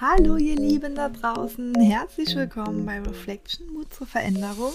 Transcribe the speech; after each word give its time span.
Hallo 0.00 0.36
ihr 0.36 0.54
Lieben 0.54 0.94
da 0.94 1.08
draußen, 1.08 1.74
herzlich 1.74 2.36
willkommen 2.36 2.86
bei 2.86 3.00
Reflection 3.00 3.66
Mut 3.72 3.92
zur 3.92 4.06
Veränderung, 4.06 4.70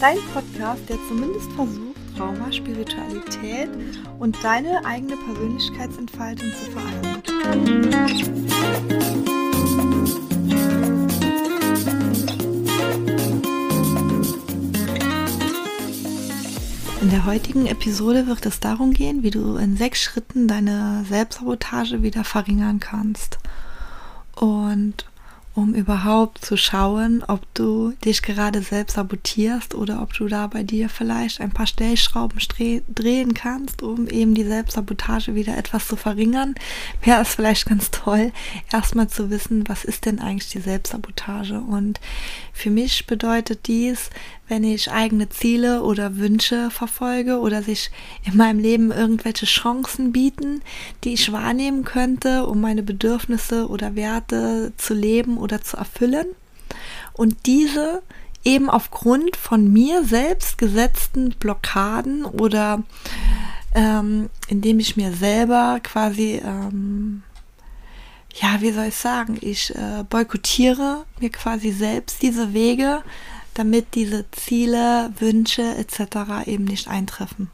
dein 0.00 0.16
Podcast, 0.32 0.88
der 0.88 0.96
zumindest 1.08 1.52
versucht, 1.52 2.00
Trauma, 2.16 2.50
Spiritualität 2.50 3.68
und 4.18 4.42
deine 4.42 4.82
eigene 4.86 5.18
Persönlichkeitsentfaltung 5.18 6.48
zu 6.52 6.70
vereinen. 6.70 7.22
In 17.02 17.10
der 17.10 17.26
heutigen 17.26 17.66
Episode 17.66 18.26
wird 18.26 18.46
es 18.46 18.58
darum 18.58 18.94
gehen, 18.94 19.22
wie 19.22 19.30
du 19.30 19.56
in 19.56 19.76
sechs 19.76 20.00
Schritten 20.00 20.48
deine 20.48 21.04
Selbstsabotage 21.06 22.02
wieder 22.02 22.24
verringern 22.24 22.80
kannst. 22.80 23.38
Und 24.42 25.06
um 25.54 25.72
überhaupt 25.72 26.44
zu 26.44 26.56
schauen, 26.56 27.22
ob 27.28 27.42
du 27.54 27.92
dich 28.04 28.22
gerade 28.22 28.60
selbst 28.60 28.94
sabotierst 28.94 29.72
oder 29.76 30.02
ob 30.02 30.12
du 30.14 30.26
da 30.26 30.48
bei 30.48 30.64
dir 30.64 30.88
vielleicht 30.88 31.40
ein 31.40 31.52
paar 31.52 31.68
Stellschrauben 31.68 32.40
drehen 32.88 33.34
kannst, 33.34 33.82
um 33.82 34.08
eben 34.08 34.34
die 34.34 34.42
Selbstsabotage 34.42 35.36
wieder 35.36 35.56
etwas 35.56 35.86
zu 35.86 35.94
verringern, 35.94 36.56
wäre 37.04 37.22
es 37.22 37.36
vielleicht 37.36 37.66
ganz 37.66 37.92
toll, 37.92 38.32
erstmal 38.72 39.08
zu 39.08 39.30
wissen, 39.30 39.68
was 39.68 39.84
ist 39.84 40.06
denn 40.06 40.18
eigentlich 40.18 40.50
die 40.50 40.60
Selbstsabotage. 40.60 41.60
Und 41.60 42.00
für 42.52 42.70
mich 42.70 43.06
bedeutet 43.06 43.68
dies, 43.68 44.10
wenn 44.52 44.64
ich 44.64 44.92
eigene 44.92 45.30
Ziele 45.30 45.82
oder 45.82 46.18
Wünsche 46.18 46.70
verfolge 46.70 47.38
oder 47.38 47.62
sich 47.62 47.90
in 48.22 48.36
meinem 48.36 48.58
Leben 48.58 48.92
irgendwelche 48.92 49.46
Chancen 49.46 50.12
bieten, 50.12 50.60
die 51.04 51.14
ich 51.14 51.32
wahrnehmen 51.32 51.84
könnte, 51.84 52.44
um 52.44 52.60
meine 52.60 52.82
Bedürfnisse 52.82 53.66
oder 53.66 53.96
Werte 53.96 54.74
zu 54.76 54.92
leben 54.92 55.38
oder 55.38 55.62
zu 55.62 55.78
erfüllen. 55.78 56.26
Und 57.14 57.46
diese 57.46 58.02
eben 58.44 58.68
aufgrund 58.68 59.38
von 59.38 59.72
mir 59.72 60.04
selbst 60.04 60.58
gesetzten 60.58 61.30
Blockaden 61.30 62.26
oder 62.26 62.82
ähm, 63.74 64.28
indem 64.48 64.80
ich 64.80 64.98
mir 64.98 65.14
selber 65.14 65.80
quasi, 65.82 66.42
ähm, 66.44 67.22
ja, 68.34 68.60
wie 68.60 68.72
soll 68.72 68.88
ich 68.88 68.96
sagen, 68.96 69.38
ich 69.40 69.74
äh, 69.74 70.04
boykottiere 70.10 71.06
mir 71.20 71.30
quasi 71.30 71.72
selbst 71.72 72.20
diese 72.20 72.52
Wege, 72.52 73.02
damit 73.54 73.94
diese 73.94 74.24
Ziele, 74.30 75.12
Wünsche 75.18 75.62
etc. 75.62 76.46
eben 76.46 76.64
nicht 76.64 76.88
eintreffen. 76.88 77.50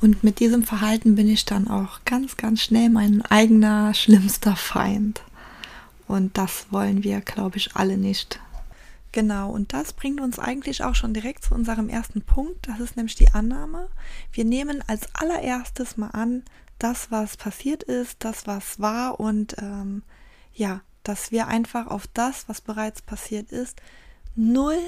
Und 0.00 0.24
mit 0.24 0.40
diesem 0.40 0.62
Verhalten 0.62 1.14
bin 1.14 1.28
ich 1.28 1.44
dann 1.44 1.68
auch 1.68 2.00
ganz, 2.04 2.36
ganz 2.36 2.62
schnell 2.62 2.88
mein 2.88 3.22
eigener 3.22 3.92
schlimmster 3.92 4.56
Feind. 4.56 5.20
Und 6.08 6.38
das 6.38 6.66
wollen 6.70 7.04
wir, 7.04 7.20
glaube 7.20 7.58
ich, 7.58 7.76
alle 7.76 7.98
nicht. 7.98 8.40
Genau, 9.12 9.50
und 9.50 9.72
das 9.72 9.92
bringt 9.92 10.20
uns 10.20 10.38
eigentlich 10.38 10.84
auch 10.84 10.94
schon 10.94 11.12
direkt 11.12 11.44
zu 11.44 11.54
unserem 11.54 11.88
ersten 11.88 12.22
Punkt. 12.22 12.68
Das 12.68 12.80
ist 12.80 12.96
nämlich 12.96 13.16
die 13.16 13.32
Annahme. 13.32 13.88
Wir 14.32 14.44
nehmen 14.44 14.82
als 14.86 15.14
allererstes 15.14 15.96
mal 15.96 16.10
an, 16.10 16.44
das, 16.78 17.10
was 17.10 17.36
passiert 17.36 17.82
ist, 17.82 18.24
das, 18.24 18.46
was 18.46 18.80
war 18.80 19.20
und 19.20 19.56
ähm, 19.58 20.02
ja, 20.54 20.80
dass 21.02 21.30
wir 21.30 21.48
einfach 21.48 21.86
auf 21.88 22.06
das, 22.14 22.48
was 22.48 22.60
bereits 22.60 23.02
passiert 23.02 23.52
ist, 23.52 23.80
null 24.34 24.78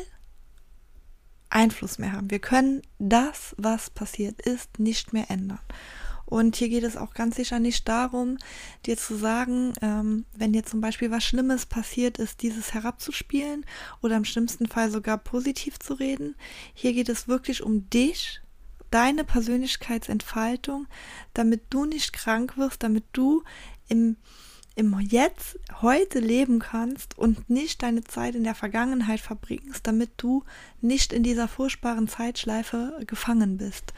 Einfluss 1.50 1.98
mehr 1.98 2.12
haben. 2.12 2.30
Wir 2.30 2.38
können 2.38 2.82
das, 2.98 3.54
was 3.58 3.90
passiert 3.90 4.40
ist, 4.40 4.78
nicht 4.78 5.12
mehr 5.12 5.30
ändern. 5.30 5.60
Und 6.24 6.56
hier 6.56 6.70
geht 6.70 6.84
es 6.84 6.96
auch 6.96 7.12
ganz 7.12 7.36
sicher 7.36 7.58
nicht 7.58 7.86
darum, 7.88 8.38
dir 8.86 8.96
zu 8.96 9.16
sagen, 9.16 9.74
ähm, 9.82 10.24
wenn 10.34 10.54
dir 10.54 10.64
zum 10.64 10.80
Beispiel 10.80 11.10
was 11.10 11.24
Schlimmes 11.24 11.66
passiert 11.66 12.16
ist, 12.16 12.40
dieses 12.40 12.72
herabzuspielen 12.72 13.66
oder 14.00 14.16
im 14.16 14.24
schlimmsten 14.24 14.66
Fall 14.66 14.90
sogar 14.90 15.18
positiv 15.18 15.78
zu 15.78 15.92
reden. 15.92 16.34
Hier 16.72 16.94
geht 16.94 17.10
es 17.10 17.28
wirklich 17.28 17.62
um 17.62 17.90
dich, 17.90 18.40
deine 18.90 19.24
Persönlichkeitsentfaltung, 19.24 20.86
damit 21.34 21.64
du 21.68 21.84
nicht 21.84 22.14
krank 22.14 22.56
wirst, 22.56 22.82
damit 22.82 23.04
du 23.12 23.42
im 23.88 24.16
im 24.74 24.98
Jetzt, 25.00 25.58
heute 25.82 26.18
leben 26.18 26.58
kannst 26.58 27.18
und 27.18 27.50
nicht 27.50 27.82
deine 27.82 28.04
Zeit 28.04 28.34
in 28.34 28.44
der 28.44 28.54
Vergangenheit 28.54 29.20
verbringst, 29.20 29.86
damit 29.86 30.10
du 30.16 30.44
nicht 30.80 31.12
in 31.12 31.22
dieser 31.22 31.48
furchtbaren 31.48 32.08
Zeitschleife 32.08 32.98
gefangen 33.06 33.58
bist. 33.58 33.92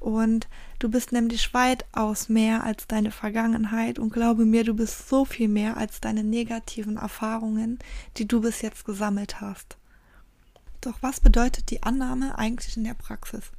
Und 0.00 0.48
du 0.78 0.88
bist 0.88 1.12
nämlich 1.12 1.54
weitaus 1.54 2.28
mehr 2.28 2.64
als 2.64 2.86
deine 2.86 3.10
Vergangenheit 3.10 3.98
und 3.98 4.12
glaube 4.12 4.44
mir, 4.44 4.64
du 4.64 4.74
bist 4.74 5.08
so 5.08 5.24
viel 5.24 5.48
mehr 5.48 5.76
als 5.76 6.00
deine 6.00 6.24
negativen 6.24 6.96
Erfahrungen, 6.96 7.78
die 8.16 8.26
du 8.26 8.40
bis 8.40 8.62
jetzt 8.62 8.84
gesammelt 8.84 9.40
hast. 9.40 9.76
Doch 10.80 10.98
was 11.00 11.20
bedeutet 11.20 11.70
die 11.70 11.82
Annahme 11.82 12.38
eigentlich 12.38 12.76
in 12.76 12.84
der 12.84 12.94
Praxis? 12.94 13.52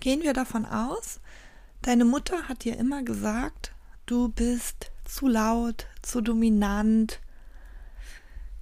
Gehen 0.00 0.22
wir 0.22 0.32
davon 0.32 0.66
aus, 0.66 1.20
deine 1.82 2.04
Mutter 2.04 2.48
hat 2.48 2.64
dir 2.64 2.76
immer 2.76 3.02
gesagt, 3.02 3.72
du 4.06 4.28
bist 4.28 4.90
zu 5.08 5.28
laut, 5.28 5.86
zu 6.02 6.20
dominant, 6.20 7.20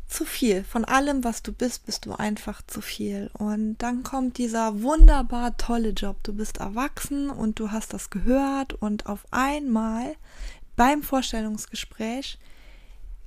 zu 0.07 0.25
viel. 0.25 0.63
Von 0.65 0.85
allem, 0.85 1.25
was 1.25 1.43
du 1.43 1.53
bist, 1.53 1.87
bist 1.87 2.07
du 2.07 2.13
einfach 2.13 2.63
zu 2.67 2.81
viel. 2.81 3.31
Und 3.33 3.79
dann 3.79 4.03
kommt 4.03 4.39
dieser 4.39 4.83
wunderbar 4.83 5.57
tolle 5.57 5.91
Job. 5.91 6.17
Du 6.23 6.33
bist 6.33 6.59
erwachsen 6.59 7.31
und 7.31 7.59
du 7.59 7.73
hast 7.73 7.93
das 7.93 8.11
gehört 8.11 8.75
und 8.75 9.07
auf 9.07 9.27
einmal 9.31 10.15
beim 10.77 11.03
Vorstellungsgespräch 11.03 12.39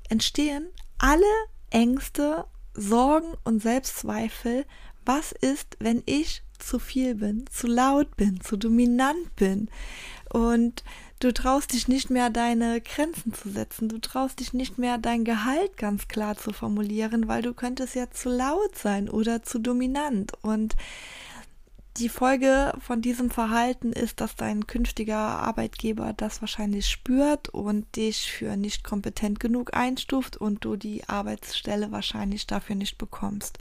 entstehen 0.10 0.68
alle 0.98 1.26
Ängste, 1.70 2.46
Sorgen 2.74 3.34
und 3.44 3.62
Selbstzweifel. 3.62 4.66
Was 5.06 5.32
ist, 5.32 5.78
wenn 5.80 6.04
ich 6.06 6.44
zu 6.60 6.80
viel 6.80 7.16
bin, 7.16 7.46
zu 7.52 7.68
laut 7.68 8.16
bin, 8.18 8.42
zu 8.42 8.58
dominant 8.58 9.36
bin? 9.36 9.70
Und 10.30 10.84
Du 11.20 11.34
traust 11.34 11.74
dich 11.74 11.88
nicht 11.88 12.12
mehr, 12.12 12.30
deine 12.30 12.80
Grenzen 12.80 13.34
zu 13.34 13.50
setzen. 13.50 13.90
Du 13.90 13.98
traust 13.98 14.40
dich 14.40 14.54
nicht 14.54 14.78
mehr, 14.78 15.00
dein 15.00 15.24
Gehalt 15.24 15.76
ganz 15.76 16.08
klar 16.08 16.38
zu 16.38 16.54
formulieren, 16.54 17.28
weil 17.28 17.42
du 17.42 17.56
könntest 17.56 17.96
ja 17.96 18.12
zu 18.12 18.30
laut 18.30 18.78
sein 18.78 19.10
oder 19.10 19.42
zu 19.42 19.58
dominant. 19.58 20.34
Und 20.44 20.76
die 21.98 22.10
Folge 22.10 22.74
von 22.80 23.02
diesem 23.02 23.32
Verhalten 23.32 23.92
ist, 23.92 24.22
dass 24.22 24.36
dein 24.36 24.68
künftiger 24.68 25.18
Arbeitgeber 25.18 26.14
das 26.14 26.42
wahrscheinlich 26.42 26.88
spürt 26.88 27.50
und 27.50 27.96
dich 27.96 28.32
für 28.32 28.56
nicht 28.56 28.84
kompetent 28.84 29.40
genug 29.40 29.76
einstuft 29.76 30.38
und 30.38 30.64
du 30.64 30.76
die 30.76 31.08
Arbeitsstelle 31.08 31.92
wahrscheinlich 31.92 32.46
dafür 32.46 32.76
nicht 32.76 32.98
bekommst. 32.98 33.58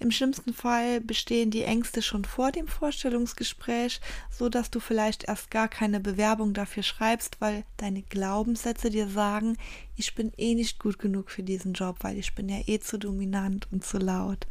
Im 0.00 0.10
schlimmsten 0.10 0.52
Fall 0.52 1.00
bestehen 1.00 1.50
die 1.50 1.62
Ängste 1.62 2.02
schon 2.02 2.24
vor 2.24 2.50
dem 2.50 2.66
Vorstellungsgespräch, 2.66 4.00
so 4.30 4.48
dass 4.48 4.70
du 4.70 4.80
vielleicht 4.80 5.24
erst 5.24 5.50
gar 5.50 5.68
keine 5.68 6.00
Bewerbung 6.00 6.54
dafür 6.54 6.82
schreibst, 6.82 7.40
weil 7.40 7.64
deine 7.76 8.02
Glaubenssätze 8.02 8.90
dir 8.90 9.08
sagen, 9.08 9.56
ich 9.96 10.14
bin 10.14 10.32
eh 10.36 10.54
nicht 10.54 10.78
gut 10.78 10.98
genug 10.98 11.30
für 11.30 11.42
diesen 11.42 11.74
Job, 11.74 11.98
weil 12.00 12.18
ich 12.18 12.34
bin 12.34 12.48
ja 12.48 12.58
eh 12.66 12.80
zu 12.80 12.98
dominant 12.98 13.68
und 13.70 13.84
zu 13.84 13.98
laut. 13.98 14.46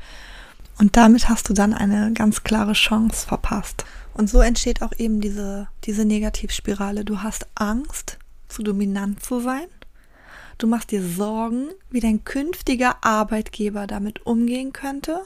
Und 0.79 0.95
damit 0.95 1.27
hast 1.27 1.49
du 1.49 1.53
dann 1.53 1.73
eine 1.73 2.13
ganz 2.13 2.43
klare 2.43 2.71
Chance 2.71 3.27
verpasst. 3.27 3.83
Und 4.13 4.29
so 4.29 4.39
entsteht 4.39 4.81
auch 4.81 4.93
eben 4.97 5.19
diese, 5.19 5.67
diese 5.83 6.05
Negativspirale. 6.05 7.03
Du 7.03 7.21
hast 7.21 7.47
Angst, 7.53 8.17
zu 8.47 8.63
dominant 8.63 9.21
zu 9.21 9.41
sein. 9.41 9.67
Du 10.57 10.67
machst 10.67 10.91
dir 10.91 11.03
Sorgen, 11.03 11.67
wie 11.89 11.99
dein 11.99 12.23
künftiger 12.23 13.03
Arbeitgeber 13.03 13.87
damit 13.87 14.25
umgehen 14.25 14.71
könnte. 14.71 15.19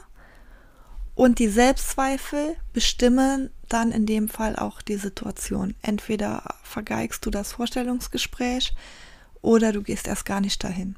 Und 1.14 1.38
die 1.38 1.48
Selbstzweifel 1.48 2.56
bestimmen 2.72 3.50
dann 3.68 3.92
in 3.92 4.06
dem 4.06 4.28
Fall 4.28 4.56
auch 4.56 4.82
die 4.82 4.96
Situation. 4.96 5.76
Entweder 5.82 6.56
vergeigst 6.64 7.24
du 7.24 7.30
das 7.30 7.52
Vorstellungsgespräch 7.52 8.74
oder 9.40 9.72
du 9.72 9.82
gehst 9.82 10.08
erst 10.08 10.24
gar 10.24 10.40
nicht 10.40 10.64
dahin. 10.64 10.96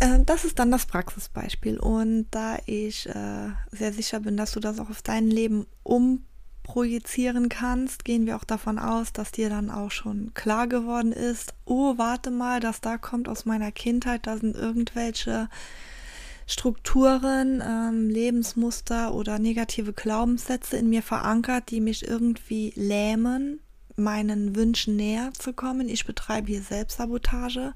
Äh, 0.00 0.20
das 0.24 0.44
ist 0.44 0.58
dann 0.58 0.70
das 0.70 0.86
Praxisbeispiel. 0.86 1.78
Und 1.78 2.26
da 2.30 2.58
ich 2.66 3.08
äh, 3.08 3.50
sehr 3.70 3.92
sicher 3.92 4.20
bin, 4.20 4.36
dass 4.36 4.52
du 4.52 4.60
das 4.60 4.78
auch 4.78 4.90
auf 4.90 5.02
dein 5.02 5.28
Leben 5.28 5.66
umprojizieren 5.82 7.48
kannst, 7.48 8.04
gehen 8.04 8.26
wir 8.26 8.36
auch 8.36 8.44
davon 8.44 8.78
aus, 8.78 9.12
dass 9.12 9.32
dir 9.32 9.48
dann 9.48 9.70
auch 9.70 9.90
schon 9.90 10.32
klar 10.34 10.66
geworden 10.66 11.12
ist, 11.12 11.54
oh, 11.64 11.98
warte 11.98 12.30
mal, 12.30 12.60
das 12.60 12.80
da 12.80 12.98
kommt 12.98 13.28
aus 13.28 13.44
meiner 13.44 13.72
Kindheit, 13.72 14.26
da 14.26 14.36
sind 14.36 14.56
irgendwelche 14.56 15.48
Strukturen, 16.46 17.62
ähm, 17.64 18.08
Lebensmuster 18.10 19.14
oder 19.14 19.38
negative 19.38 19.92
Glaubenssätze 19.92 20.76
in 20.76 20.88
mir 20.88 21.02
verankert, 21.02 21.70
die 21.70 21.80
mich 21.80 22.06
irgendwie 22.06 22.72
lähmen, 22.76 23.60
meinen 23.96 24.56
Wünschen 24.56 24.96
näher 24.96 25.32
zu 25.32 25.52
kommen. 25.52 25.88
Ich 25.88 26.04
betreibe 26.04 26.48
hier 26.48 26.62
Selbstsabotage 26.62 27.74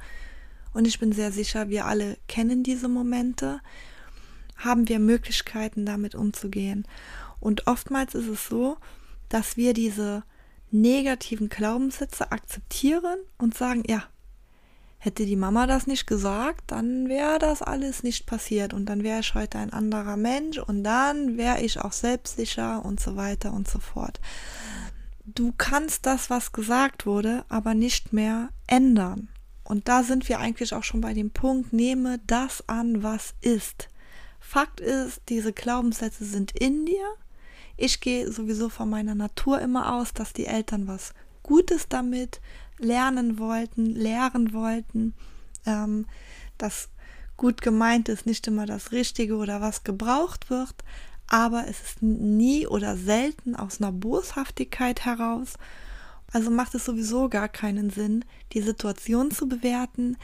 und 0.77 0.87
ich 0.87 0.99
bin 0.99 1.13
sehr 1.13 1.33
sicher, 1.33 1.71
wir 1.71 1.87
alle 1.87 2.19
kennen 2.29 2.63
diese 2.63 2.89
Momente, 2.89 3.61
haben 4.57 4.89
wir 4.89 4.99
Möglichkeiten, 4.99 5.87
damit 5.87 6.15
umzugehen. 6.15 6.87
Und 7.41 7.67
oftmals 7.67 8.15
ist 8.15 8.29
es 8.29 8.47
so, 8.47 8.77
dass 9.31 9.57
wir 9.57 9.73
diese 9.73 10.23
negativen 10.71 11.49
Glaubenssätze 11.49 12.31
akzeptieren 12.31 13.19
und 13.39 13.55
sagen, 13.55 13.85
ja, 13.87 14.05
Hätte 14.99 15.27
die 15.27 15.37
Mama 15.37 15.69
das 15.69 15.87
nicht 15.87 16.07
gesagt, 16.07 16.63
dann 16.73 17.09
wäre 17.09 17.39
das 17.39 17.63
alles 17.63 18.03
nicht 18.03 18.27
passiert 18.27 18.75
und 18.75 18.87
dann 18.87 19.05
wäre 19.05 19.21
ich 19.21 19.35
heute 19.35 19.59
ein 19.59 19.73
anderer 19.73 20.17
Mensch 20.17 20.59
und 20.59 20.83
dann 20.83 21.37
wäre 21.37 21.61
ich 21.61 21.81
auch 21.81 21.93
selbstsicher 21.93 22.85
und 22.85 22.99
so 22.99 23.15
weiter 23.15 23.53
und 23.53 23.69
so 23.69 23.79
fort. 23.79 24.21
Du 25.25 25.53
kannst 25.57 26.07
das, 26.07 26.29
was 26.29 26.51
gesagt 26.51 27.07
wurde, 27.07 27.45
aber 27.49 27.75
nicht 27.75 28.13
mehr 28.13 28.49
ändern. 28.67 29.29
Und 29.67 29.89
da 29.89 30.05
sind 30.05 30.29
wir 30.29 30.39
eigentlich 30.39 30.73
auch 30.75 30.85
schon 30.85 31.01
bei 31.01 31.13
dem 31.13 31.31
Punkt, 31.31 31.73
nehme 31.73 32.21
das 32.27 32.69
an, 32.69 33.03
was 33.03 33.35
ist. 33.41 33.89
Fakt 34.39 34.81
ist, 34.81 35.21
diese 35.29 35.53
Glaubenssätze 35.53 36.25
sind 36.25 36.53
in 36.53 36.87
dir. 36.87 37.05
Ich 37.77 38.01
gehe 38.01 38.31
sowieso 38.31 38.69
von 38.69 38.89
meiner 38.89 39.17
Natur 39.17 39.61
immer 39.61 39.95
aus, 39.95 40.15
dass 40.15 40.33
die 40.33 40.47
Eltern 40.47 40.87
was 40.87 41.15
Gutes 41.43 41.89
damit 41.89 42.41
lernen 42.79 43.39
wollten, 43.39 43.87
lehren 43.87 44.53
wollten, 44.53 45.15
ähm, 45.67 46.07
dass 46.59 46.89
gut 47.37 47.61
gemeint 47.61 48.09
ist, 48.09 48.25
nicht 48.25 48.47
immer 48.47 48.67
das 48.67 48.93
Richtige 48.93 49.37
oder 49.37 49.61
was 49.61 49.83
gebraucht 49.83 50.49
wird, 50.49 50.75
aber 51.27 51.67
es 51.67 51.83
ist 51.83 52.03
nie 52.03 52.69
oder 52.69 52.97
selten 52.97 53.57
aus 53.57 53.81
einer 53.81 53.93
Boshaftigkeit 53.93 55.05
heraus. 55.05 55.55
Also 56.33 56.51
macht 56.51 56.75
es 56.75 56.85
sowieso 56.85 57.29
gar 57.29 57.49
keinen 57.49 57.91
Sinn, 57.91 58.25
die 58.53 58.61
Situation 58.61 59.31
zu 59.31 59.49
bewerten, 59.49 60.17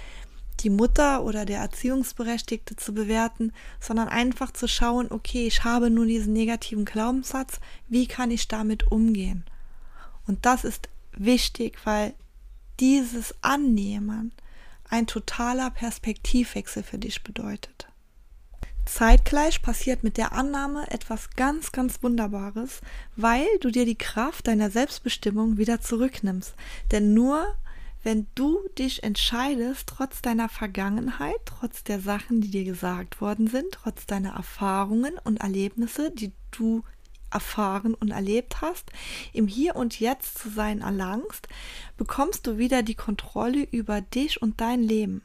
die 0.60 0.70
Mutter 0.70 1.24
oder 1.24 1.44
der 1.44 1.60
Erziehungsberechtigte 1.60 2.76
zu 2.76 2.92
bewerten, 2.92 3.52
sondern 3.80 4.08
einfach 4.08 4.52
zu 4.52 4.68
schauen, 4.68 5.10
okay, 5.10 5.46
ich 5.46 5.64
habe 5.64 5.90
nun 5.90 6.08
diesen 6.08 6.32
negativen 6.32 6.84
Glaubenssatz, 6.84 7.60
wie 7.88 8.06
kann 8.06 8.30
ich 8.30 8.48
damit 8.48 8.90
umgehen? 8.90 9.44
Und 10.26 10.44
das 10.46 10.64
ist 10.64 10.88
wichtig, 11.12 11.78
weil 11.84 12.14
dieses 12.80 13.34
Annehmen 13.42 14.32
ein 14.88 15.06
totaler 15.06 15.70
Perspektivwechsel 15.70 16.82
für 16.82 16.98
dich 16.98 17.22
bedeutet. 17.22 17.88
Zeitgleich 18.92 19.62
passiert 19.62 20.04
mit 20.04 20.18
der 20.18 20.32
Annahme 20.32 20.90
etwas 20.90 21.30
ganz, 21.30 21.72
ganz 21.72 22.02
Wunderbares, 22.02 22.82
weil 23.16 23.46
du 23.62 23.70
dir 23.70 23.86
die 23.86 23.96
Kraft 23.96 24.46
deiner 24.46 24.70
Selbstbestimmung 24.70 25.56
wieder 25.56 25.80
zurücknimmst. 25.80 26.54
Denn 26.90 27.14
nur 27.14 27.54
wenn 28.02 28.26
du 28.34 28.58
dich 28.78 29.02
entscheidest, 29.02 29.86
trotz 29.86 30.20
deiner 30.20 30.50
Vergangenheit, 30.50 31.38
trotz 31.46 31.84
der 31.84 32.00
Sachen, 32.00 32.42
die 32.42 32.50
dir 32.50 32.64
gesagt 32.64 33.22
worden 33.22 33.46
sind, 33.46 33.72
trotz 33.72 34.04
deiner 34.04 34.34
Erfahrungen 34.34 35.14
und 35.24 35.40
Erlebnisse, 35.40 36.10
die 36.10 36.32
du 36.50 36.84
erfahren 37.30 37.94
und 37.94 38.10
erlebt 38.10 38.60
hast, 38.60 38.92
im 39.32 39.46
Hier 39.46 39.74
und 39.74 40.00
Jetzt 40.00 40.36
zu 40.36 40.50
sein 40.50 40.82
erlangst, 40.82 41.48
bekommst 41.96 42.46
du 42.46 42.58
wieder 42.58 42.82
die 42.82 42.94
Kontrolle 42.94 43.66
über 43.70 44.02
dich 44.02 44.42
und 44.42 44.60
dein 44.60 44.82
Leben. 44.82 45.22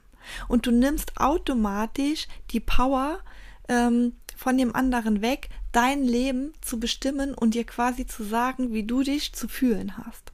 Und 0.48 0.68
du 0.68 0.72
nimmst 0.72 1.18
automatisch 1.18 2.30
die 2.52 2.62
Power 2.62 3.20
ähm, 3.68 4.14
von 4.36 4.58
dem 4.58 4.76
anderen 4.76 5.22
weg, 5.22 5.50
dein 5.72 6.04
Leben 6.04 6.54
zu 6.62 6.80
bestimmen 6.80 7.34
und 7.34 7.54
dir 7.54 7.66
quasi 7.66 8.06
zu 8.06 8.24
sagen, 8.24 8.74
wie 8.74 8.84
du 8.84 9.04
dich 9.04 9.34
zu 9.34 9.48
fühlen 9.48 9.98
hast. 9.98 10.32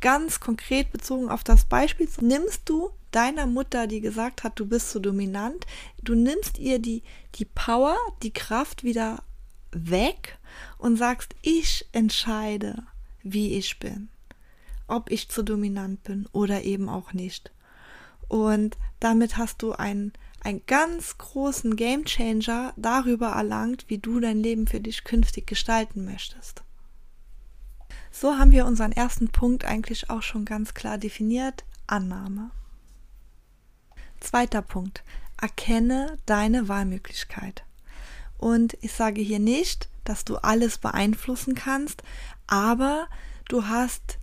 Ganz 0.00 0.40
konkret 0.40 0.92
bezogen 0.92 1.30
auf 1.30 1.44
das 1.44 1.64
Beispiel, 1.64 2.08
nimmst 2.20 2.68
du 2.68 2.90
deiner 3.10 3.46
Mutter, 3.46 3.86
die 3.86 4.00
gesagt 4.00 4.44
hat, 4.44 4.58
du 4.58 4.66
bist 4.66 4.90
so 4.90 4.98
dominant, 4.98 5.66
du 6.02 6.14
nimmst 6.14 6.58
ihr 6.58 6.78
die, 6.78 7.02
die 7.36 7.46
Power, 7.46 7.96
die 8.22 8.32
Kraft 8.32 8.84
wieder 8.84 9.22
weg 9.72 10.38
und 10.78 10.96
sagst, 10.96 11.34
ich 11.42 11.86
entscheide, 11.92 12.82
wie 13.22 13.54
ich 13.54 13.78
bin. 13.78 14.08
Ob 14.86 15.10
ich 15.10 15.28
zu 15.28 15.42
dominant 15.42 16.02
bin 16.04 16.28
oder 16.32 16.62
eben 16.62 16.88
auch 16.88 17.12
nicht. 17.12 17.50
Und 18.28 18.76
damit 19.00 19.36
hast 19.36 19.62
du 19.62 19.72
einen, 19.72 20.12
einen 20.40 20.62
ganz 20.66 21.18
großen 21.18 21.76
Gamechanger 21.76 22.72
darüber 22.76 23.28
erlangt, 23.28 23.86
wie 23.88 23.98
du 23.98 24.20
dein 24.20 24.38
Leben 24.38 24.66
für 24.66 24.80
dich 24.80 25.04
künftig 25.04 25.46
gestalten 25.46 26.04
möchtest. 26.04 26.62
So 28.12 28.38
haben 28.38 28.52
wir 28.52 28.66
unseren 28.66 28.92
ersten 28.92 29.28
Punkt 29.28 29.64
eigentlich 29.64 30.08
auch 30.08 30.22
schon 30.22 30.44
ganz 30.44 30.72
klar 30.74 30.98
definiert. 30.98 31.64
Annahme. 31.86 32.50
Zweiter 34.20 34.62
Punkt. 34.62 35.02
Erkenne 35.40 36.16
deine 36.24 36.68
Wahlmöglichkeit. 36.68 37.64
Und 38.38 38.76
ich 38.80 38.92
sage 38.92 39.20
hier 39.20 39.38
nicht, 39.38 39.88
dass 40.04 40.24
du 40.24 40.36
alles 40.36 40.78
beeinflussen 40.78 41.54
kannst, 41.54 42.02
aber 42.46 43.08
du 43.48 43.66
hast 43.66 44.18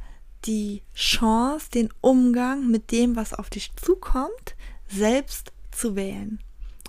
die 0.46 0.82
Chance, 0.96 1.70
den 1.72 1.90
Umgang 2.02 2.68
mit 2.68 2.92
dem, 2.92 3.16
was 3.16 3.34
auf 3.34 3.50
dich 3.50 3.72
zukommt, 3.76 4.56
selbst 4.88 5.52
zu 5.76 5.96
wählen. 5.96 6.40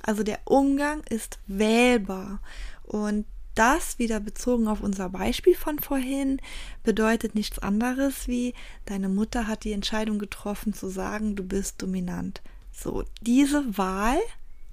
Also 0.02 0.22
der 0.22 0.40
Umgang 0.44 1.02
ist 1.08 1.38
wählbar. 1.46 2.40
Und 2.82 3.26
das 3.54 3.98
wieder 3.98 4.20
bezogen 4.20 4.66
auf 4.66 4.80
unser 4.80 5.08
Beispiel 5.08 5.54
von 5.54 5.78
vorhin 5.78 6.40
bedeutet 6.82 7.34
nichts 7.34 7.60
anderes 7.60 8.26
wie 8.26 8.52
deine 8.84 9.08
Mutter 9.08 9.46
hat 9.46 9.64
die 9.64 9.72
Entscheidung 9.72 10.18
getroffen 10.18 10.74
zu 10.74 10.88
sagen, 10.88 11.36
du 11.36 11.44
bist 11.44 11.80
dominant. 11.80 12.42
So, 12.72 13.04
diese 13.22 13.78
Wahl 13.78 14.18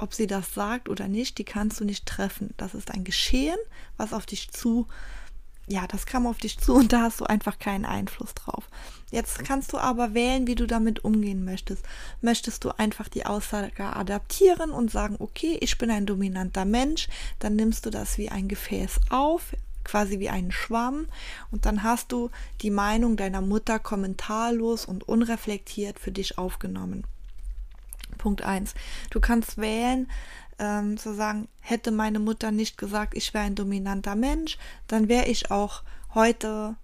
ob 0.02 0.14
sie 0.16 0.28
das 0.28 0.54
sagt 0.54 0.90
oder 0.90 1.08
nicht, 1.08 1.38
die 1.38 1.44
kannst 1.44 1.80
du 1.80 1.86
nicht 1.86 2.08
treffen. 2.08 2.54
Das 2.58 2.74
ist 2.74 2.92
ein 2.92 3.04
Geschehen, 3.04 3.58
was 3.98 4.14
auf 4.14 4.26
dich 4.26 4.50
zu, 4.50 4.88
ja, 5.72 5.88
das 5.88 6.06
kam 6.06 6.28
auf 6.28 6.38
dich 6.38 6.60
zu 6.60 6.74
und 6.74 6.92
da 6.92 7.04
hast 7.04 7.22
du 7.22 7.26
einfach 7.26 7.58
keinen 7.58 7.86
Einfluss 7.86 8.34
drauf. 8.34 8.68
Jetzt 9.10 9.44
kannst 9.44 9.74
du 9.74 9.78
aber 9.78 10.14
wählen, 10.14 10.46
wie 10.46 10.56
du 10.56 10.68
damit 10.68 11.04
umgehen 11.04 11.44
möchtest. 11.44 11.86
Möchtest 12.22 12.64
du 12.64 12.78
einfach 12.78 13.08
die 13.08 13.26
Aussage 13.26 13.84
adaptieren 13.84 14.72
und 14.72 14.92
sagen, 14.92 15.16
okay, 15.20 15.58
ich 15.62 15.78
bin 15.78 15.90
ein 15.90 16.06
dominanter 16.06 16.66
Mensch, 16.66 17.08
dann 17.40 17.56
nimmst 17.56 17.86
du 17.86 17.90
das 17.90 18.18
wie 18.18 18.30
ein 18.30 18.48
Gefäß 18.48 19.00
auf, 19.10 19.54
quasi 19.84 20.20
wie 20.20 20.30
einen 20.30 20.52
Schwamm 20.52 21.08
und 21.52 21.66
dann 21.66 21.84
hast 21.84 22.12
du 22.12 22.30
die 22.62 22.70
Meinung 22.70 23.18
deiner 23.18 23.42
Mutter 23.42 23.80
kommentarlos 23.80 24.86
und 24.86 25.08
unreflektiert 25.08 26.00
für 26.00 26.12
dich 26.12 26.38
aufgenommen. 26.38 27.06
Punkt 28.18 28.44
1. 28.44 28.76
Du 29.10 29.20
kannst 29.20 29.58
wählen, 29.58 30.08
ähm, 30.60 30.98
zu 30.98 31.14
sagen, 31.14 31.48
hätte 31.60 31.92
meine 31.92 32.20
Mutter 32.20 32.52
nicht 32.52 32.78
gesagt, 32.78 33.16
ich 33.16 33.34
wäre 33.34 33.46
ein 33.46 33.56
dominanter 33.56 34.16
Mensch, 34.16 34.58
dann 34.88 35.08
wäre 35.08 35.28
ich 35.28 35.52
auch 35.52 35.84
heute 36.14 36.76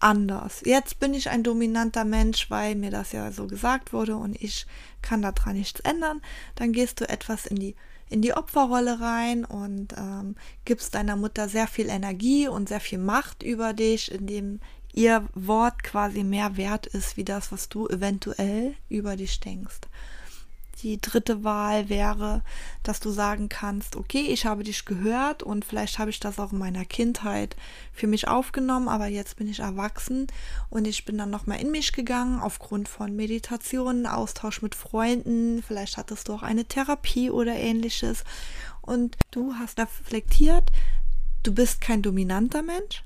anders. 0.00 0.62
Jetzt 0.64 1.00
bin 1.00 1.14
ich 1.14 1.30
ein 1.30 1.42
dominanter 1.42 2.04
Mensch, 2.04 2.50
weil 2.50 2.74
mir 2.74 2.90
das 2.90 3.12
ja 3.12 3.32
so 3.32 3.46
gesagt 3.46 3.92
wurde 3.92 4.16
und 4.16 4.40
ich 4.40 4.66
kann 5.02 5.22
daran 5.22 5.56
nichts 5.56 5.80
ändern. 5.80 6.22
Dann 6.54 6.72
gehst 6.72 7.00
du 7.00 7.08
etwas 7.08 7.46
in 7.46 7.56
die 7.56 7.74
in 8.10 8.22
die 8.22 8.32
Opferrolle 8.32 9.00
rein 9.00 9.44
und 9.44 9.94
ähm, 9.98 10.36
gibst 10.64 10.94
deiner 10.94 11.16
Mutter 11.16 11.48
sehr 11.48 11.66
viel 11.66 11.90
Energie 11.90 12.48
und 12.48 12.68
sehr 12.68 12.80
viel 12.80 12.98
Macht 12.98 13.42
über 13.42 13.74
dich, 13.74 14.10
indem 14.10 14.60
ihr 14.94 15.28
Wort 15.34 15.82
quasi 15.82 16.24
mehr 16.24 16.56
wert 16.56 16.86
ist 16.86 17.16
wie 17.16 17.24
das, 17.24 17.52
was 17.52 17.68
du 17.68 17.86
eventuell 17.86 18.74
über 18.88 19.16
dich 19.16 19.40
denkst. 19.40 19.80
Die 20.82 21.00
dritte 21.00 21.42
Wahl 21.42 21.88
wäre, 21.88 22.42
dass 22.84 23.00
du 23.00 23.10
sagen 23.10 23.48
kannst, 23.48 23.96
okay, 23.96 24.26
ich 24.28 24.46
habe 24.46 24.62
dich 24.62 24.84
gehört 24.84 25.42
und 25.42 25.64
vielleicht 25.64 25.98
habe 25.98 26.10
ich 26.10 26.20
das 26.20 26.38
auch 26.38 26.52
in 26.52 26.58
meiner 26.58 26.84
Kindheit 26.84 27.56
für 27.92 28.06
mich 28.06 28.28
aufgenommen, 28.28 28.88
aber 28.88 29.08
jetzt 29.08 29.36
bin 29.36 29.48
ich 29.48 29.58
erwachsen 29.58 30.28
und 30.70 30.86
ich 30.86 31.04
bin 31.04 31.18
dann 31.18 31.30
nochmal 31.30 31.60
in 31.60 31.72
mich 31.72 31.92
gegangen 31.92 32.38
aufgrund 32.38 32.88
von 32.88 33.16
Meditationen, 33.16 34.06
Austausch 34.06 34.62
mit 34.62 34.76
Freunden, 34.76 35.64
vielleicht 35.66 35.96
hattest 35.96 36.28
du 36.28 36.34
auch 36.34 36.42
eine 36.42 36.64
Therapie 36.64 37.30
oder 37.30 37.56
ähnliches. 37.56 38.22
Und 38.80 39.16
du 39.32 39.54
hast 39.54 39.78
reflektiert, 39.80 40.70
du 41.42 41.52
bist 41.52 41.80
kein 41.80 42.02
dominanter 42.02 42.62
Mensch, 42.62 43.02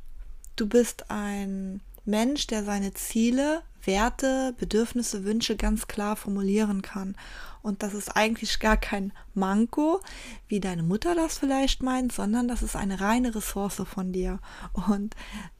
du 0.56 0.68
bist 0.68 1.10
ein 1.10 1.80
Mensch, 2.04 2.46
der 2.46 2.64
seine 2.64 2.94
Ziele, 2.94 3.62
Werte, 3.84 4.54
Bedürfnisse, 4.58 5.24
Wünsche 5.24 5.56
ganz 5.56 5.86
klar 5.86 6.16
formulieren 6.16 6.82
kann. 6.82 7.16
Und 7.62 7.82
das 7.82 7.94
ist 7.94 8.16
eigentlich 8.16 8.58
gar 8.58 8.76
kein 8.76 9.12
Manko, 9.34 10.00
wie 10.48 10.60
deine 10.60 10.82
Mutter 10.82 11.14
das 11.14 11.38
vielleicht 11.38 11.82
meint, 11.82 12.12
sondern 12.12 12.48
das 12.48 12.62
ist 12.62 12.76
eine 12.76 13.00
reine 13.00 13.34
Ressource 13.34 13.82
von 13.84 14.12
dir. 14.12 14.40
Und 14.88 15.14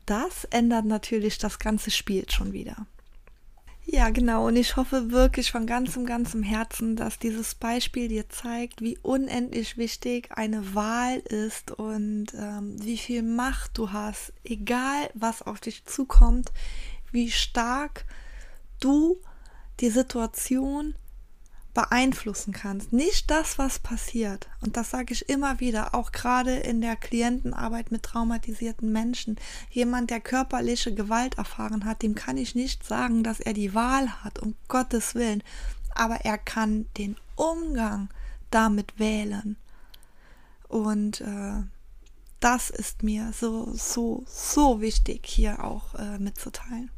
das 0.06 0.44
ändert 0.44 0.84
natürlich 0.84 1.38
das 1.38 1.58
ganze 1.58 1.90
Spiel 1.90 2.28
schon 2.28 2.52
wieder. 2.52 2.86
Ja, 3.94 4.08
genau. 4.08 4.46
Und 4.46 4.56
ich 4.56 4.76
hoffe 4.76 5.10
wirklich 5.10 5.50
von 5.52 5.66
ganzem, 5.66 6.06
ganzem 6.06 6.42
Herzen, 6.42 6.96
dass 6.96 7.18
dieses 7.18 7.54
Beispiel 7.54 8.08
dir 8.08 8.26
zeigt, 8.30 8.80
wie 8.80 8.96
unendlich 9.02 9.76
wichtig 9.76 10.30
eine 10.34 10.74
Wahl 10.74 11.18
ist 11.18 11.72
und 11.72 12.28
ähm, 12.34 12.82
wie 12.82 12.96
viel 12.96 13.22
Macht 13.22 13.76
du 13.76 13.92
hast, 13.92 14.32
egal 14.44 15.10
was 15.12 15.42
auf 15.42 15.60
dich 15.60 15.84
zukommt, 15.84 16.52
wie 17.10 17.30
stark 17.30 18.06
du 18.80 19.20
die 19.80 19.90
Situation 19.90 20.94
beeinflussen 21.74 22.52
kannst. 22.52 22.92
Nicht 22.92 23.30
das, 23.30 23.58
was 23.58 23.78
passiert. 23.78 24.48
Und 24.60 24.76
das 24.76 24.90
sage 24.90 25.14
ich 25.14 25.28
immer 25.28 25.60
wieder, 25.60 25.94
auch 25.94 26.12
gerade 26.12 26.56
in 26.56 26.80
der 26.80 26.96
Klientenarbeit 26.96 27.90
mit 27.90 28.02
traumatisierten 28.02 28.92
Menschen. 28.92 29.36
Jemand, 29.70 30.10
der 30.10 30.20
körperliche 30.20 30.94
Gewalt 30.94 31.38
erfahren 31.38 31.84
hat, 31.84 32.02
dem 32.02 32.14
kann 32.14 32.36
ich 32.36 32.54
nicht 32.54 32.84
sagen, 32.84 33.24
dass 33.24 33.40
er 33.40 33.54
die 33.54 33.74
Wahl 33.74 34.22
hat, 34.22 34.38
um 34.38 34.54
Gottes 34.68 35.14
Willen. 35.14 35.42
aber 35.94 36.24
er 36.24 36.38
kann 36.38 36.86
den 36.96 37.16
Umgang 37.36 38.08
damit 38.50 38.98
wählen. 38.98 39.56
Und 40.68 41.20
äh, 41.20 41.62
das 42.40 42.70
ist 42.70 43.02
mir 43.02 43.32
so, 43.32 43.72
so, 43.74 44.24
so 44.26 44.80
wichtig 44.80 45.26
hier 45.26 45.62
auch 45.62 45.94
äh, 45.94 46.18
mitzuteilen. 46.18 46.90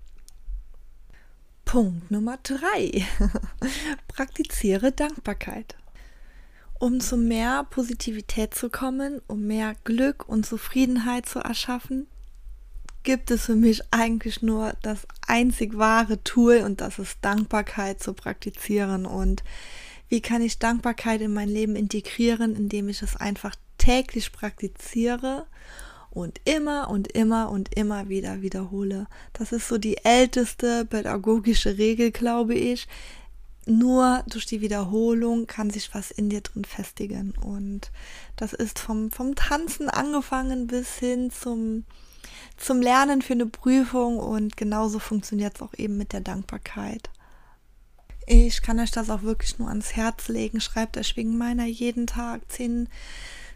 Punkt 1.65 2.11
Nummer 2.11 2.39
drei. 2.43 3.07
Praktiziere 4.09 4.93
Dankbarkeit. 4.93 5.77
Um 6.79 7.01
zu 7.01 7.17
mehr 7.17 7.65
Positivität 7.65 8.55
zu 8.55 8.69
kommen, 8.69 9.23
um 9.27 9.47
mehr 9.47 9.75
Glück 9.85 10.29
und 10.29 10.45
Zufriedenheit 10.45 11.27
zu 11.27 11.39
erschaffen, 11.39 12.07
gibt 13.05 13.31
es 13.31 13.47
für 13.47 13.55
mich 13.55 13.83
eigentlich 13.91 14.43
nur 14.43 14.75
das 14.83 15.07
einzig 15.27 15.77
wahre 15.77 16.23
Tool 16.25 16.59
und 16.59 16.81
das 16.81 16.99
ist 16.99 17.19
Dankbarkeit 17.21 18.03
zu 18.03 18.13
praktizieren. 18.15 19.07
Und 19.07 19.45
wie 20.09 20.21
kann 20.21 20.43
ich 20.43 20.59
Dankbarkeit 20.59 21.21
in 21.21 21.33
mein 21.33 21.49
Leben 21.49 21.77
integrieren, 21.77 22.57
indem 22.57 22.89
ich 22.89 23.03
es 23.03 23.17
einfach 23.17 23.55
täglich 23.79 24.33
praktiziere 24.33 25.47
und 26.15 26.41
immer 26.45 26.89
und 26.89 27.09
immer 27.13 27.51
und 27.51 27.75
immer 27.75 28.09
wieder 28.09 28.41
wiederhole. 28.41 29.07
Das 29.33 29.53
ist 29.53 29.69
so 29.69 29.79
die 29.79 29.99
älteste 30.05 30.85
pädagogische 30.85 31.77
Regel, 31.77 32.13
glaube 32.13 32.55
ich. 32.55 32.87
Nur 33.67 34.23
durch 34.29 34.47
die 34.47 34.61
Wiederholung 34.61 35.47
kann 35.47 35.71
sich 35.71 35.95
was 35.95 36.11
in 36.11 36.29
dir 36.29 36.43
drin 36.43 36.65
festigen. 36.65 37.35
Und 37.43 37.91
das 38.37 38.53
ist 38.53 38.79
vom, 38.79 39.11
vom 39.11 39.35
Tanzen 39.35 39.89
angefangen 39.89 40.67
bis 40.67 40.99
hin 40.99 41.31
zum, 41.31 41.85
zum 42.57 42.81
Lernen 42.81 43.23
für 43.23 43.33
eine 43.33 43.47
Prüfung. 43.47 44.19
Und 44.19 44.57
genauso 44.57 44.99
funktioniert 44.99 45.57
es 45.57 45.63
auch 45.63 45.75
eben 45.77 45.97
mit 45.97 46.13
der 46.13 46.21
Dankbarkeit. 46.21 47.11
Ich 48.27 48.63
kann 48.63 48.79
euch 48.79 48.91
das 48.91 49.11
auch 49.11 49.23
wirklich 49.23 49.59
nur 49.59 49.69
ans 49.69 49.97
Herz 49.97 50.29
legen. 50.29 50.61
Schreibt 50.61 50.97
euch 50.97 51.17
wegen 51.17 51.37
meiner 51.37 51.67
jeden 51.67 52.07
Tag 52.07 52.43
zehn 52.51 52.89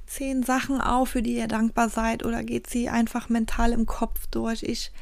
zehn 0.09 0.43
Sachen 0.43 0.81
auf, 0.81 1.11
für 1.11 1.23
die 1.23 1.37
ihr 1.37 1.49
dankbar 1.49 1.89
seid 1.89 2.25
oder 2.25 2.43
geht 2.43 2.69
sie 2.69 2.89
einfach 2.89 3.29
mental 3.29 3.73
im 3.73 3.87
Kopf 3.87 4.27
durch. 4.29 4.63
Ich 4.63 4.93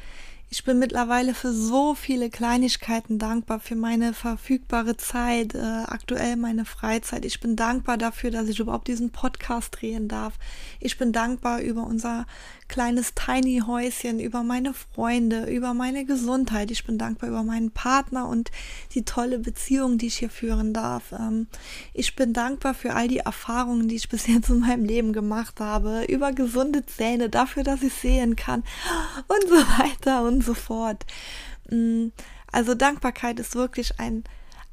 ich 0.49 0.63
bin 0.63 0.79
mittlerweile 0.79 1.33
für 1.33 1.51
so 1.51 1.93
viele 1.93 2.29
Kleinigkeiten 2.29 3.19
dankbar, 3.19 3.59
für 3.59 3.75
meine 3.75 4.13
verfügbare 4.13 4.95
Zeit, 4.95 5.55
äh, 5.55 5.59
aktuell 5.59 6.37
meine 6.37 6.63
Freizeit. 6.63 7.25
Ich 7.25 7.41
bin 7.41 7.57
dankbar 7.57 7.97
dafür, 7.97 8.31
dass 8.31 8.47
ich 8.47 8.59
überhaupt 8.59 8.87
diesen 8.87 9.11
Podcast 9.11 9.75
drehen 9.81 10.07
darf. 10.07 10.35
Ich 10.79 10.97
bin 10.97 11.11
dankbar 11.11 11.59
über 11.59 11.85
unser 11.85 12.25
kleines 12.67 13.13
Tiny 13.13 13.61
Häuschen, 13.65 14.19
über 14.19 14.43
meine 14.43 14.73
Freunde, 14.73 15.45
über 15.45 15.73
meine 15.73 16.05
Gesundheit. 16.05 16.71
Ich 16.71 16.85
bin 16.85 16.97
dankbar 16.97 17.29
über 17.29 17.43
meinen 17.43 17.71
Partner 17.71 18.27
und 18.27 18.51
die 18.93 19.03
tolle 19.03 19.39
Beziehung, 19.39 19.97
die 19.97 20.07
ich 20.07 20.17
hier 20.17 20.29
führen 20.29 20.73
darf. 20.73 21.11
Ähm, 21.11 21.47
ich 21.93 22.15
bin 22.15 22.33
dankbar 22.33 22.73
für 22.73 22.93
all 22.93 23.07
die 23.07 23.19
Erfahrungen, 23.19 23.87
die 23.87 23.95
ich 23.95 24.09
bis 24.09 24.27
jetzt 24.27 24.49
in 24.49 24.59
meinem 24.59 24.85
Leben 24.85 25.13
gemacht 25.13 25.59
habe, 25.59 26.03
über 26.05 26.31
gesunde 26.31 26.85
Zähne, 26.85 27.29
dafür, 27.29 27.63
dass 27.63 27.83
ich 27.83 27.93
sehen 27.93 28.35
kann 28.35 28.63
und 29.27 29.49
so 29.49 29.55
weiter 29.79 30.23
und 30.23 30.43
so 30.43 30.53
fort. 30.53 31.05
Mm, 31.69 32.07
also 32.51 32.75
Dankbarkeit 32.75 33.39
ist 33.39 33.55
wirklich 33.55 33.99
ein 33.99 34.23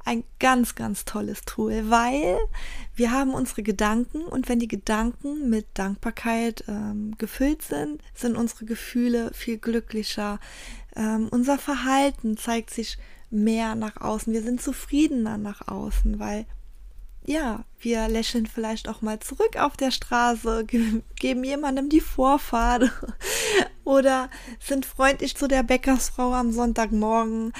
ein 0.05 0.23
ganz, 0.39 0.75
ganz 0.75 1.03
tolles 1.03 1.41
Tool, 1.41 1.89
weil 1.89 2.37
wir 2.95 3.11
haben 3.11 3.33
unsere 3.33 3.63
Gedanken 3.63 4.21
und 4.21 4.47
wenn 4.47 4.59
die 4.59 4.67
Gedanken 4.67 5.49
mit 5.49 5.65
Dankbarkeit 5.73 6.63
ähm, 6.67 7.15
gefüllt 7.17 7.63
sind, 7.63 8.01
sind 8.13 8.37
unsere 8.37 8.65
Gefühle 8.65 9.31
viel 9.33 9.57
glücklicher. 9.57 10.39
Ähm, 10.95 11.27
unser 11.31 11.57
Verhalten 11.57 12.37
zeigt 12.37 12.69
sich 12.69 12.97
mehr 13.31 13.75
nach 13.75 13.97
außen. 13.97 14.31
Wir 14.31 14.43
sind 14.43 14.61
zufriedener 14.61 15.37
nach 15.37 15.67
außen, 15.67 16.19
weil 16.19 16.45
ja, 17.27 17.65
wir 17.79 18.07
lächeln 18.07 18.45
vielleicht 18.45 18.87
auch 18.87 19.01
mal 19.01 19.19
zurück 19.19 19.57
auf 19.57 19.75
der 19.75 19.89
Straße, 19.89 20.65
ge 20.67 21.01
geben 21.15 21.43
jemandem 21.43 21.89
die 21.89 22.01
Vorfahrt 22.01 22.91
oder 23.83 24.29
sind 24.59 24.85
freundlich 24.85 25.35
zu 25.35 25.47
der 25.47 25.63
Bäckersfrau 25.63 26.33
am 26.33 26.51
Sonntagmorgen 26.51 27.53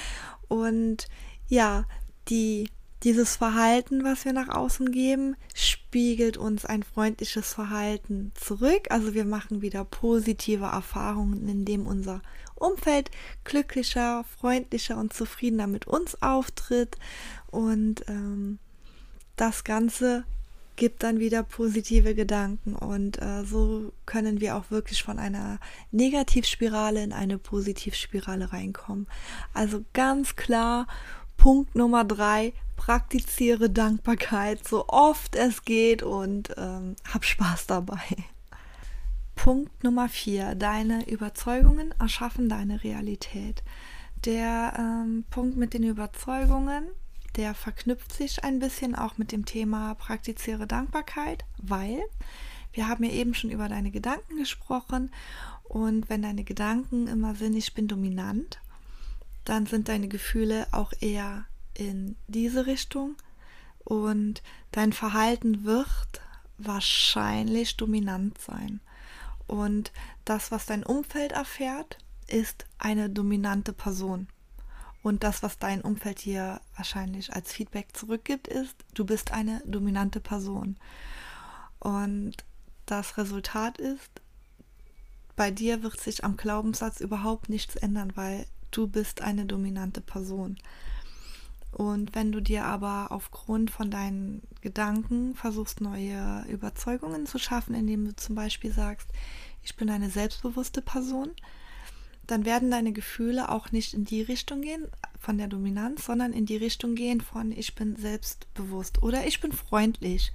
und 0.48 1.08
ja, 1.48 1.84
die, 2.28 2.70
dieses 3.02 3.36
Verhalten, 3.36 4.04
was 4.04 4.24
wir 4.24 4.32
nach 4.32 4.48
außen 4.48 4.90
geben, 4.90 5.36
spiegelt 5.54 6.36
uns 6.36 6.64
ein 6.64 6.82
freundliches 6.82 7.52
Verhalten 7.52 8.32
zurück. 8.34 8.88
Also 8.90 9.14
wir 9.14 9.24
machen 9.24 9.62
wieder 9.62 9.84
positive 9.84 10.66
Erfahrungen, 10.66 11.48
indem 11.48 11.86
unser 11.86 12.22
Umfeld 12.54 13.10
glücklicher, 13.44 14.24
freundlicher 14.24 14.96
und 14.96 15.12
zufriedener 15.12 15.66
mit 15.66 15.86
uns 15.86 16.20
auftritt. 16.22 16.96
Und 17.50 18.04
ähm, 18.08 18.58
das 19.36 19.64
Ganze 19.64 20.24
gibt 20.76 21.02
dann 21.02 21.18
wieder 21.18 21.42
positive 21.42 22.14
Gedanken 22.14 22.76
und 22.76 23.20
äh, 23.20 23.44
so 23.44 23.92
können 24.04 24.40
wir 24.40 24.56
auch 24.56 24.70
wirklich 24.70 25.02
von 25.02 25.18
einer 25.18 25.58
Negativspirale 25.90 27.02
in 27.02 27.12
eine 27.12 27.38
Positivspirale 27.38 28.52
reinkommen. 28.52 29.06
Also 29.54 29.84
ganz 29.94 30.36
klar 30.36 30.86
Punkt 31.36 31.74
Nummer 31.74 32.04
drei, 32.04 32.52
praktiziere 32.76 33.70
Dankbarkeit 33.70 34.66
so 34.66 34.88
oft 34.88 35.34
es 35.36 35.64
geht 35.64 36.02
und 36.02 36.54
ähm, 36.56 36.96
hab 37.12 37.24
Spaß 37.24 37.66
dabei. 37.66 38.16
Punkt 39.34 39.84
Nummer 39.84 40.08
vier, 40.08 40.54
deine 40.54 41.08
Überzeugungen 41.08 41.94
erschaffen 42.00 42.48
deine 42.48 42.82
Realität. 42.82 43.62
Der 44.24 44.74
ähm, 44.78 45.24
Punkt 45.30 45.56
mit 45.56 45.74
den 45.74 45.84
Überzeugungen, 45.84 46.86
der 47.36 47.54
verknüpft 47.54 48.12
sich 48.12 48.42
ein 48.44 48.58
bisschen 48.58 48.94
auch 48.94 49.18
mit 49.18 49.30
dem 49.30 49.44
Thema 49.44 49.94
praktiziere 49.94 50.66
Dankbarkeit, 50.66 51.44
weil 51.58 52.02
wir 52.72 52.88
haben 52.88 53.04
ja 53.04 53.10
eben 53.10 53.34
schon 53.34 53.50
über 53.50 53.68
deine 53.68 53.90
Gedanken 53.90 54.36
gesprochen 54.36 55.10
und 55.64 56.08
wenn 56.08 56.22
deine 56.22 56.44
Gedanken 56.44 57.06
immer 57.06 57.34
sind, 57.34 57.56
ich 57.56 57.74
bin 57.74 57.88
dominant, 57.88 58.60
dann 59.48 59.66
sind 59.66 59.88
deine 59.88 60.08
Gefühle 60.08 60.66
auch 60.72 60.92
eher 61.00 61.46
in 61.74 62.16
diese 62.26 62.66
Richtung 62.66 63.16
und 63.84 64.42
dein 64.72 64.92
Verhalten 64.92 65.64
wird 65.64 66.20
wahrscheinlich 66.58 67.76
dominant 67.76 68.38
sein. 68.40 68.80
Und 69.46 69.92
das, 70.24 70.50
was 70.50 70.66
dein 70.66 70.82
Umfeld 70.82 71.32
erfährt, 71.32 71.98
ist 72.26 72.66
eine 72.78 73.08
dominante 73.08 73.72
Person. 73.72 74.28
Und 75.02 75.22
das, 75.22 75.44
was 75.44 75.58
dein 75.58 75.82
Umfeld 75.82 76.24
dir 76.24 76.60
wahrscheinlich 76.74 77.32
als 77.32 77.52
Feedback 77.52 77.96
zurückgibt, 77.96 78.48
ist, 78.48 78.74
du 78.94 79.04
bist 79.04 79.30
eine 79.30 79.62
dominante 79.64 80.18
Person. 80.18 80.76
Und 81.78 82.34
das 82.86 83.16
Resultat 83.16 83.78
ist, 83.78 84.10
bei 85.36 85.52
dir 85.52 85.84
wird 85.84 86.00
sich 86.00 86.24
am 86.24 86.36
Glaubenssatz 86.36 87.00
überhaupt 87.00 87.48
nichts 87.48 87.76
ändern, 87.76 88.12
weil 88.16 88.46
du 88.76 88.86
bist 88.86 89.22
eine 89.22 89.46
dominante 89.46 90.00
Person. 90.00 90.56
Und 91.72 92.14
wenn 92.14 92.32
du 92.32 92.40
dir 92.40 92.64
aber 92.64 93.08
aufgrund 93.10 93.70
von 93.70 93.90
deinen 93.90 94.40
Gedanken 94.62 95.34
versuchst, 95.34 95.80
neue 95.80 96.44
Überzeugungen 96.48 97.26
zu 97.26 97.38
schaffen, 97.38 97.74
indem 97.74 98.06
du 98.06 98.16
zum 98.16 98.34
Beispiel 98.34 98.72
sagst, 98.72 99.08
ich 99.62 99.76
bin 99.76 99.90
eine 99.90 100.08
selbstbewusste 100.08 100.80
Person, 100.80 101.32
dann 102.26 102.44
werden 102.44 102.70
deine 102.70 102.92
Gefühle 102.92 103.50
auch 103.50 103.72
nicht 103.72 103.94
in 103.94 104.04
die 104.04 104.22
Richtung 104.22 104.62
gehen 104.62 104.86
von 105.20 105.38
der 105.38 105.48
Dominanz, 105.48 106.06
sondern 106.06 106.32
in 106.32 106.46
die 106.46 106.56
Richtung 106.56 106.94
gehen 106.94 107.20
von 107.20 107.52
ich 107.52 107.74
bin 107.74 107.96
selbstbewusst 107.96 109.02
oder 109.02 109.26
ich 109.26 109.40
bin 109.40 109.52
freundlich. 109.52 110.32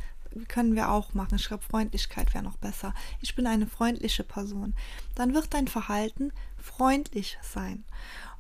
Können 0.48 0.76
wir 0.76 0.92
auch 0.92 1.14
machen. 1.14 1.36
Ich 1.36 1.48
glaube, 1.48 1.64
Freundlichkeit 1.64 2.34
wäre 2.34 2.44
noch 2.44 2.58
besser. 2.58 2.94
Ich 3.20 3.36
bin 3.36 3.48
eine 3.48 3.68
freundliche 3.68 4.24
Person. 4.24 4.76
Dann 5.16 5.34
wird 5.34 5.54
dein 5.54 5.68
Verhalten 5.68 6.32
freundlich 6.58 7.38
sein. 7.42 7.84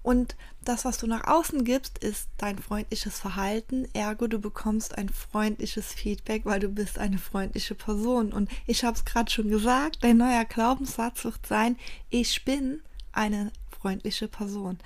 Und 0.03 0.35
das, 0.63 0.85
was 0.85 0.97
du 0.97 1.07
nach 1.07 1.27
außen 1.27 1.63
gibst, 1.63 1.99
ist 1.99 2.29
dein 2.37 2.57
freundliches 2.57 3.19
Verhalten. 3.19 3.87
Ergo, 3.93 4.27
du 4.27 4.39
bekommst 4.39 4.97
ein 4.97 5.09
freundliches 5.09 5.93
Feedback, 5.93 6.45
weil 6.45 6.59
du 6.59 6.69
bist 6.69 6.97
eine 6.97 7.17
freundliche 7.17 7.75
Person. 7.75 8.33
Und 8.33 8.49
ich 8.65 8.83
habe 8.83 8.95
es 8.95 9.05
gerade 9.05 9.31
schon 9.31 9.49
gesagt, 9.49 9.99
dein 10.01 10.17
neuer 10.17 10.45
Glaubenssatz 10.45 11.23
wird 11.23 11.45
sein, 11.45 11.77
ich 12.09 12.43
bin 12.45 12.81
eine 13.11 13.51
freundliche 13.79 14.27
Person. 14.27 14.79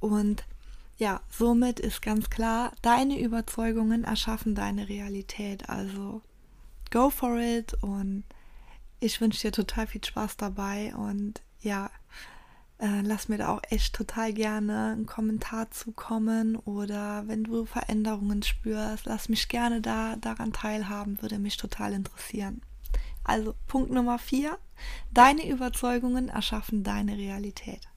Und 0.00 0.44
ja, 0.98 1.20
somit 1.30 1.78
ist 1.78 2.00
ganz 2.02 2.30
klar, 2.30 2.72
deine 2.82 3.20
Überzeugungen 3.20 4.04
erschaffen 4.04 4.54
deine 4.54 4.88
Realität. 4.88 5.68
Also 5.68 6.22
go 6.90 7.10
for 7.10 7.38
it 7.38 7.74
und 7.82 8.24
ich 8.98 9.20
wünsche 9.20 9.42
dir 9.42 9.52
total 9.52 9.86
viel 9.86 10.02
Spaß 10.02 10.36
dabei 10.36 10.94
und 10.96 11.42
ja, 11.60 11.90
äh, 12.78 13.00
lass 13.02 13.28
mir 13.28 13.38
da 13.38 13.48
auch 13.48 13.62
echt 13.70 13.94
total 13.94 14.32
gerne 14.32 14.92
einen 14.92 15.06
Kommentar 15.06 15.70
zukommen 15.70 16.56
oder 16.56 17.26
wenn 17.26 17.44
du 17.44 17.64
Veränderungen 17.64 18.42
spürst, 18.42 19.06
lass 19.06 19.28
mich 19.28 19.48
gerne 19.48 19.80
da 19.80 20.16
daran 20.16 20.52
teilhaben, 20.52 21.20
würde 21.22 21.38
mich 21.38 21.56
total 21.56 21.92
interessieren. 21.94 22.60
Also 23.24 23.54
Punkt 23.66 23.90
Nummer 23.90 24.18
vier, 24.18 24.58
deine 25.10 25.48
Überzeugungen 25.48 26.28
erschaffen 26.28 26.84
deine 26.84 27.16
Realität. 27.16 27.88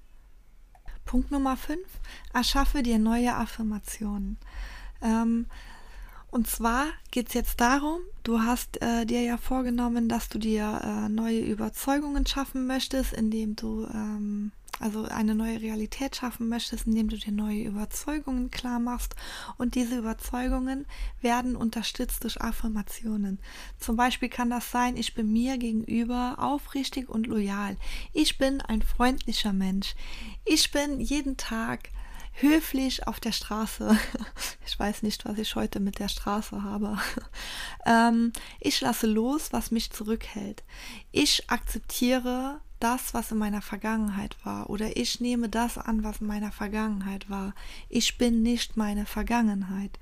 Punkt 1.06 1.32
Nummer 1.32 1.58
fünf, 1.58 1.88
erschaffe 2.34 2.82
dir 2.82 3.00
neue 3.00 3.36
Affirmationen. 3.36 4.38
Ähm, 5.02 5.48
und 6.32 6.48
zwar 6.48 6.88
geht 7.12 7.30
es 7.30 7.34
jetzt 7.34 7.60
darum, 7.60 8.02
du 8.24 8.42
hast 8.42 8.82
äh, 8.82 9.06
dir 9.06 9.22
ja 9.22 9.38
vorgenommen, 9.38 10.10
dass 10.10 10.30
du 10.30 10.38
dir 10.38 10.82
äh, 10.84 11.10
neue 11.10 11.40
Überzeugungen 11.40 12.26
schaffen 12.26 12.68
möchtest, 12.68 13.14
indem 13.14 13.56
du 13.56 13.88
ähm, 13.94 14.52
also 14.80 15.04
eine 15.04 15.36
neue 15.36 15.62
Realität 15.62 16.16
schaffen 16.16 16.48
möchtest, 16.48 16.88
indem 16.88 17.10
du 17.10 17.18
dir 17.18 17.32
neue 17.32 17.64
Überzeugungen 17.64 18.50
klar 18.50 18.80
machst. 18.80 19.16
Und 19.58 19.76
diese 19.76 19.98
Überzeugungen 19.98 20.86
werden 21.22 21.56
unterstützt 21.56 22.24
durch 22.24 22.40
Affirmationen. 22.42 23.40
Zum 23.80 23.96
Beispiel 23.98 24.30
kann 24.30 24.50
das 24.50 24.72
sein, 24.72 24.96
ich 24.96 25.14
bin 25.14 25.32
mir 25.32 25.58
gegenüber 25.58 26.36
aufrichtig 26.40 27.10
und 27.10 27.28
loyal. 27.28 27.76
Ich 28.14 28.38
bin 28.38 28.62
ein 28.62 28.82
freundlicher 28.82 29.54
Mensch. 29.54 29.96
Ich 30.46 30.72
bin 30.72 31.00
jeden 31.00 31.36
Tag 31.38 31.90
höflich 32.42 33.08
auf 33.08 33.20
der 33.20 33.32
Straße. 33.32 33.98
Ich 34.66 34.80
weiß 34.80 35.02
nicht, 35.02 35.26
was 35.26 35.40
ich 35.40 35.56
heute 35.56 35.80
mit 35.80 36.00
der 36.00 36.10
Straße 36.10 36.64
habe. 36.64 36.98
Ähm, 37.86 38.34
ich 38.60 38.82
lasse 38.82 39.08
los, 39.08 39.52
was 39.52 39.72
mich 39.72 39.90
zurückhält. 39.90 40.64
Ich 41.12 41.50
akzeptiere 41.50 42.60
das, 42.80 43.14
was 43.14 43.32
in 43.32 43.38
meiner 43.38 43.62
Vergangenheit 43.62 44.36
war. 44.44 44.70
Oder 44.70 44.96
ich 44.98 45.20
nehme 45.22 45.50
das 45.50 45.78
an, 45.78 46.04
was 46.04 46.22
in 46.22 46.28
meiner 46.28 46.52
Vergangenheit 46.52 47.30
war. 47.30 47.56
Ich 47.88 48.18
bin 48.18 48.42
nicht 48.44 48.78
meine 48.78 49.06
Vergangenheit. 49.06 49.98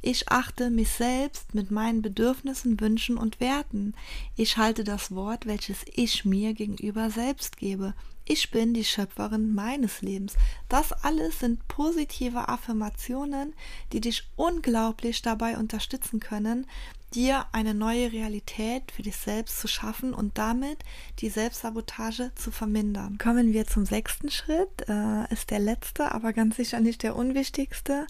Ich 0.00 0.28
achte 0.28 0.70
mich 0.70 0.90
selbst 0.90 1.54
mit 1.54 1.70
meinen 1.70 2.02
Bedürfnissen, 2.02 2.78
Wünschen 2.78 3.16
und 3.16 3.40
Werten. 3.40 3.94
Ich 4.36 4.58
halte 4.58 4.84
das 4.84 5.14
Wort, 5.14 5.46
welches 5.46 5.78
ich 5.92 6.24
mir 6.24 6.52
gegenüber 6.52 7.10
selbst 7.10 7.56
gebe. 7.56 7.94
Ich 8.26 8.50
bin 8.50 8.72
die 8.72 8.84
Schöpferin 8.84 9.54
meines 9.54 10.00
Lebens. 10.00 10.34
Das 10.68 10.92
alles 10.92 11.40
sind 11.40 11.66
positive 11.68 12.48
Affirmationen, 12.48 13.52
die 13.92 14.00
dich 14.00 14.26
unglaublich 14.36 15.20
dabei 15.20 15.58
unterstützen 15.58 16.20
können, 16.20 16.66
dir 17.14 17.46
eine 17.52 17.74
neue 17.74 18.12
Realität 18.12 18.90
für 18.90 19.02
dich 19.02 19.16
selbst 19.16 19.60
zu 19.60 19.68
schaffen 19.68 20.14
und 20.14 20.38
damit 20.38 20.78
die 21.20 21.28
Selbstsabotage 21.28 22.32
zu 22.34 22.50
vermindern. 22.50 23.18
Kommen 23.18 23.52
wir 23.52 23.66
zum 23.66 23.84
sechsten 23.84 24.30
Schritt, 24.30 24.88
äh, 24.88 25.32
ist 25.32 25.50
der 25.50 25.60
letzte, 25.60 26.12
aber 26.12 26.32
ganz 26.32 26.56
sicher 26.56 26.80
nicht 26.80 27.02
der 27.02 27.16
unwichtigste. 27.16 28.06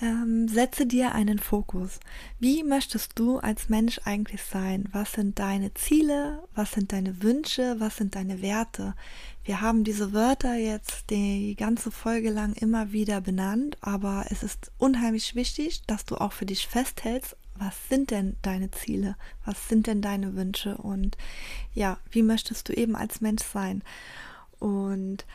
Ähm, 0.00 0.48
setze 0.48 0.86
dir 0.86 1.12
einen 1.12 1.38
Fokus. 1.38 2.00
Wie 2.40 2.64
möchtest 2.64 3.18
du 3.18 3.38
als 3.38 3.68
Mensch 3.68 4.00
eigentlich 4.04 4.42
sein? 4.42 4.88
Was 4.92 5.12
sind 5.12 5.38
deine 5.38 5.74
Ziele? 5.74 6.42
Was 6.54 6.72
sind 6.72 6.92
deine 6.92 7.22
Wünsche? 7.22 7.76
Was 7.78 7.96
sind 7.98 8.16
deine 8.16 8.42
Werte? 8.42 8.94
Wir 9.44 9.60
haben 9.60 9.84
diese 9.84 10.12
Wörter 10.12 10.54
jetzt 10.54 11.10
die 11.10 11.56
ganze 11.56 11.90
Folge 11.90 12.30
lang 12.30 12.54
immer 12.54 12.92
wieder 12.92 13.20
benannt, 13.20 13.76
aber 13.80 14.26
es 14.30 14.42
ist 14.42 14.72
unheimlich 14.78 15.34
wichtig, 15.34 15.82
dass 15.86 16.04
du 16.04 16.16
auch 16.16 16.32
für 16.32 16.46
dich 16.46 16.66
festhältst, 16.66 17.36
was 17.56 17.74
sind 17.88 18.10
denn 18.10 18.36
deine 18.42 18.70
Ziele? 18.70 19.16
Was 19.44 19.68
sind 19.68 19.86
denn 19.86 20.00
deine 20.00 20.34
Wünsche? 20.34 20.78
Und 20.78 21.16
ja, 21.74 21.98
wie 22.10 22.22
möchtest 22.22 22.68
du 22.68 22.72
eben 22.72 22.96
als 22.96 23.20
Mensch 23.20 23.42
sein? 23.44 23.82
Und 24.58 25.26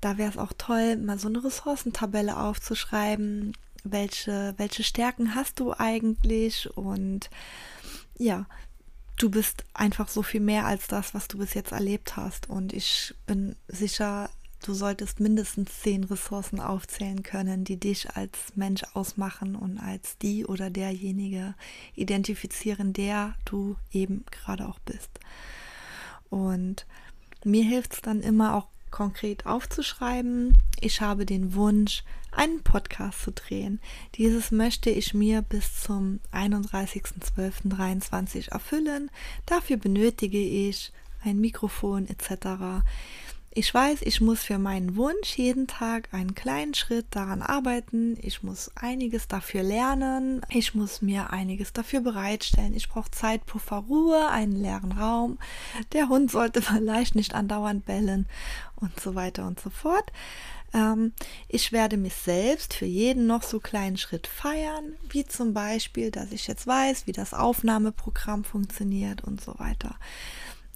da 0.00 0.16
wäre 0.16 0.30
es 0.30 0.38
auch 0.38 0.52
toll, 0.56 0.96
mal 0.96 1.18
so 1.18 1.28
eine 1.28 1.42
Ressourcentabelle 1.42 2.38
aufzuschreiben, 2.38 3.52
welche, 3.84 4.54
welche 4.56 4.82
Stärken 4.82 5.34
hast 5.34 5.60
du 5.60 5.72
eigentlich 5.72 6.68
und 6.76 7.30
ja, 8.16 8.46
du 9.18 9.30
bist 9.30 9.64
einfach 9.74 10.08
so 10.08 10.22
viel 10.22 10.40
mehr 10.40 10.66
als 10.66 10.86
das, 10.86 11.14
was 11.14 11.28
du 11.28 11.38
bis 11.38 11.54
jetzt 11.54 11.72
erlebt 11.72 12.16
hast. 12.16 12.48
Und 12.48 12.72
ich 12.72 13.14
bin 13.26 13.56
sicher, 13.66 14.30
du 14.64 14.74
solltest 14.74 15.20
mindestens 15.20 15.80
zehn 15.80 16.04
Ressourcen 16.04 16.60
aufzählen 16.60 17.22
können, 17.22 17.64
die 17.64 17.78
dich 17.78 18.10
als 18.16 18.38
Mensch 18.54 18.82
ausmachen 18.94 19.56
und 19.56 19.78
als 19.78 20.18
die 20.18 20.46
oder 20.46 20.70
derjenige 20.70 21.54
identifizieren, 21.94 22.92
der 22.92 23.34
du 23.44 23.76
eben 23.92 24.24
gerade 24.30 24.68
auch 24.68 24.78
bist. 24.80 25.10
Und 26.30 26.86
mir 27.44 27.64
hilft 27.64 27.94
es 27.94 28.00
dann 28.00 28.20
immer 28.20 28.54
auch 28.54 28.68
konkret 28.90 29.46
aufzuschreiben. 29.46 30.56
Ich 30.80 31.00
habe 31.00 31.26
den 31.26 31.54
Wunsch, 31.54 32.04
einen 32.30 32.62
Podcast 32.62 33.22
zu 33.22 33.32
drehen. 33.32 33.80
Dieses 34.14 34.52
möchte 34.52 34.90
ich 34.90 35.14
mir 35.14 35.42
bis 35.42 35.82
zum 35.82 36.20
31.12.23 36.32 38.52
erfüllen. 38.52 39.10
Dafür 39.46 39.76
benötige 39.76 40.38
ich 40.38 40.92
ein 41.24 41.40
Mikrofon 41.40 42.06
etc. 42.08 42.84
Ich 43.50 43.72
weiß, 43.74 44.02
ich 44.02 44.20
muss 44.20 44.44
für 44.44 44.58
meinen 44.58 44.94
Wunsch 44.94 45.36
jeden 45.36 45.66
Tag 45.66 46.10
einen 46.12 46.36
kleinen 46.36 46.74
Schritt 46.74 47.06
daran 47.10 47.42
arbeiten. 47.42 48.16
Ich 48.22 48.44
muss 48.44 48.70
einiges 48.76 49.26
dafür 49.26 49.64
lernen. 49.64 50.42
Ich 50.50 50.76
muss 50.76 51.02
mir 51.02 51.32
einiges 51.32 51.72
dafür 51.72 52.00
bereitstellen. 52.00 52.74
Ich 52.74 52.88
brauche 52.88 53.10
Zeit, 53.10 53.44
Puffer, 53.46 53.84
Ruhe, 53.88 54.28
einen 54.28 54.52
leeren 54.52 54.92
Raum. 54.92 55.38
Der 55.92 56.08
Hund 56.08 56.30
sollte 56.30 56.62
vielleicht 56.62 57.16
nicht 57.16 57.34
andauernd 57.34 57.84
bellen 57.84 58.28
und 58.76 59.00
so 59.00 59.16
weiter 59.16 59.44
und 59.46 59.58
so 59.58 59.70
fort. 59.70 60.12
Ähm, 60.74 61.12
ich 61.48 61.72
werde 61.72 61.96
mich 61.96 62.14
selbst 62.14 62.74
für 62.74 62.86
jeden 62.86 63.26
noch 63.26 63.42
so 63.42 63.60
kleinen 63.60 63.96
Schritt 63.96 64.26
feiern, 64.26 64.94
wie 65.08 65.24
zum 65.24 65.54
Beispiel, 65.54 66.10
dass 66.10 66.32
ich 66.32 66.46
jetzt 66.46 66.66
weiß, 66.66 67.06
wie 67.06 67.12
das 67.12 67.34
Aufnahmeprogramm 67.34 68.44
funktioniert 68.44 69.24
und 69.24 69.40
so 69.40 69.58
weiter. 69.58 69.96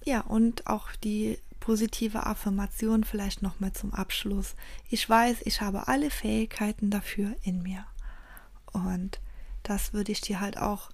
Ja, 0.05 0.21
und 0.21 0.67
auch 0.67 0.89
die 1.03 1.39
positive 1.59 2.25
Affirmation 2.25 3.05
vielleicht 3.05 3.41
nochmal 3.41 3.71
zum 3.71 3.93
Abschluss. 3.93 4.55
Ich 4.89 5.09
weiß, 5.09 5.37
ich 5.45 5.61
habe 5.61 5.87
alle 5.87 6.09
Fähigkeiten 6.09 6.89
dafür 6.89 7.35
in 7.43 7.63
mir. 7.63 7.85
Und 8.73 9.21
das 9.61 9.93
würde 9.93 10.11
ich 10.11 10.19
dir 10.19 10.41
halt 10.41 10.57
auch 10.57 10.89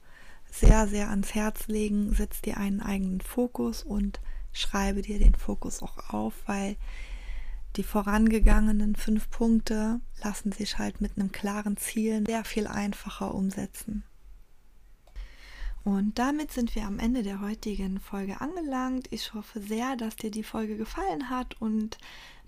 sehr, 0.52 0.88
sehr 0.88 1.10
ans 1.10 1.34
Herz 1.34 1.68
legen. 1.68 2.14
Setz 2.14 2.42
dir 2.42 2.58
einen 2.58 2.82
eigenen 2.82 3.22
Fokus 3.22 3.82
und 3.82 4.20
schreibe 4.52 5.02
dir 5.02 5.18
den 5.18 5.36
Fokus 5.36 5.82
auch 5.82 6.14
auf, 6.14 6.34
weil 6.46 6.76
die 7.76 7.84
vorangegangenen 7.84 8.96
fünf 8.96 9.30
Punkte 9.30 10.02
lassen 10.24 10.52
sich 10.52 10.78
halt 10.78 11.02
mit 11.02 11.18
einem 11.18 11.32
klaren 11.32 11.78
Ziel 11.78 12.26
sehr 12.26 12.44
viel 12.44 12.68
einfacher 12.68 13.34
umsetzen. 13.34 14.04
Und 15.84 16.20
damit 16.20 16.52
sind 16.52 16.76
wir 16.76 16.86
am 16.86 17.00
Ende 17.00 17.24
der 17.24 17.42
heutigen 17.42 18.00
Folge 18.00 18.42
angelangt. 18.42 19.08
Ich 19.12 19.34
hoffe 19.34 19.62
sehr, 19.62 19.96
dass 19.96 20.16
dir 20.16 20.30
die 20.30 20.44
Folge 20.44 20.78
gefallen 20.78 21.30
hat 21.30 21.60
und 21.62 21.98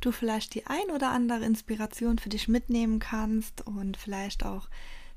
du 0.02 0.12
vielleicht 0.12 0.54
die 0.54 0.68
ein 0.68 0.92
oder 0.94 1.12
andere 1.12 1.46
Inspiration 1.46 2.18
für 2.18 2.30
dich 2.30 2.48
mitnehmen 2.48 3.00
kannst 3.00 3.66
und 3.66 3.98
vielleicht 3.98 4.46
auch 4.46 4.70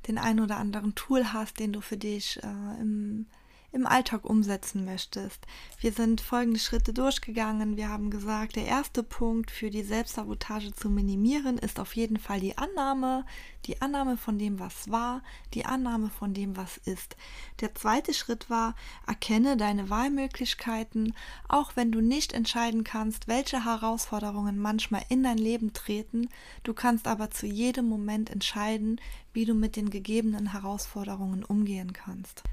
den 0.06 0.18
ein 0.18 0.38
oder 0.38 0.58
anderen 0.58 0.94
Tool 0.94 1.32
hast, 1.32 1.58
den 1.58 1.72
du 1.72 1.80
für 1.80 1.96
dich 1.96 2.40
äh, 2.42 2.80
im 2.80 3.26
im 3.74 3.86
Alltag 3.86 4.24
umsetzen 4.24 4.84
möchtest. 4.84 5.46
Wir 5.80 5.90
sind 5.90 6.20
folgende 6.20 6.60
Schritte 6.60 6.94
durchgegangen. 6.94 7.76
Wir 7.76 7.88
haben 7.88 8.08
gesagt, 8.08 8.54
der 8.54 8.66
erste 8.66 9.02
Punkt 9.02 9.50
für 9.50 9.68
die 9.68 9.82
Selbstsabotage 9.82 10.72
zu 10.72 10.88
minimieren 10.88 11.58
ist 11.58 11.80
auf 11.80 11.96
jeden 11.96 12.18
Fall 12.18 12.38
die 12.38 12.56
Annahme, 12.56 13.26
die 13.66 13.82
Annahme 13.82 14.16
von 14.16 14.38
dem, 14.38 14.60
was 14.60 14.90
war, 14.90 15.22
die 15.54 15.66
Annahme 15.66 16.08
von 16.08 16.34
dem, 16.34 16.56
was 16.56 16.76
ist. 16.76 17.16
Der 17.60 17.74
zweite 17.74 18.14
Schritt 18.14 18.48
war, 18.48 18.76
erkenne 19.08 19.56
deine 19.56 19.90
Wahlmöglichkeiten, 19.90 21.12
auch 21.48 21.74
wenn 21.74 21.90
du 21.90 22.00
nicht 22.00 22.32
entscheiden 22.32 22.84
kannst, 22.84 23.26
welche 23.26 23.64
Herausforderungen 23.64 24.56
manchmal 24.56 25.04
in 25.08 25.24
dein 25.24 25.38
Leben 25.38 25.72
treten, 25.72 26.28
du 26.62 26.74
kannst 26.74 27.08
aber 27.08 27.32
zu 27.32 27.46
jedem 27.46 27.88
Moment 27.88 28.30
entscheiden, 28.30 29.00
wie 29.32 29.46
du 29.46 29.54
mit 29.54 29.74
den 29.74 29.90
gegebenen 29.90 30.52
Herausforderungen 30.52 31.44
umgehen 31.44 31.92
kannst. 31.92 32.44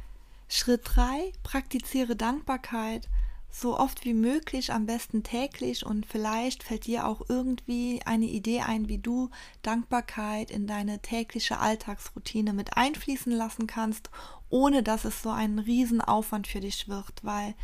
Schritt 0.53 0.81
3, 0.83 1.31
praktiziere 1.43 2.17
Dankbarkeit 2.17 3.07
so 3.49 3.79
oft 3.79 4.03
wie 4.03 4.13
möglich, 4.13 4.73
am 4.73 4.85
besten 4.85 5.23
täglich. 5.23 5.85
Und 5.85 6.05
vielleicht 6.05 6.63
fällt 6.63 6.87
dir 6.87 7.07
auch 7.07 7.21
irgendwie 7.29 8.01
eine 8.05 8.25
Idee 8.25 8.59
ein, 8.59 8.89
wie 8.89 8.97
du 8.97 9.29
Dankbarkeit 9.61 10.51
in 10.51 10.67
deine 10.67 10.99
tägliche 10.99 11.59
Alltagsroutine 11.59 12.51
mit 12.51 12.75
einfließen 12.75 13.31
lassen 13.31 13.65
kannst, 13.65 14.09
ohne 14.49 14.83
dass 14.83 15.05
es 15.05 15.21
so 15.21 15.29
ein 15.29 15.57
Riesenaufwand 15.57 16.47
für 16.47 16.59
dich 16.59 16.89
wird, 16.89 17.23
weil 17.23 17.55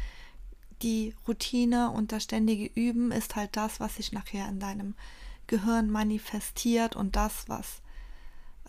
die 0.82 1.13
Routine 1.28 1.91
und 1.91 2.13
das 2.13 2.23
ständige 2.23 2.67
Üben 2.67 3.12
ist 3.12 3.36
halt 3.36 3.58
das, 3.58 3.82
was 3.82 3.97
sich 3.97 4.13
nachher 4.13 4.47
in 4.47 4.62
deinem 4.62 4.95
Gehirn 5.47 5.89
manifestiert 5.89 6.95
und 6.95 7.17
das, 7.17 7.50
was, 7.50 7.82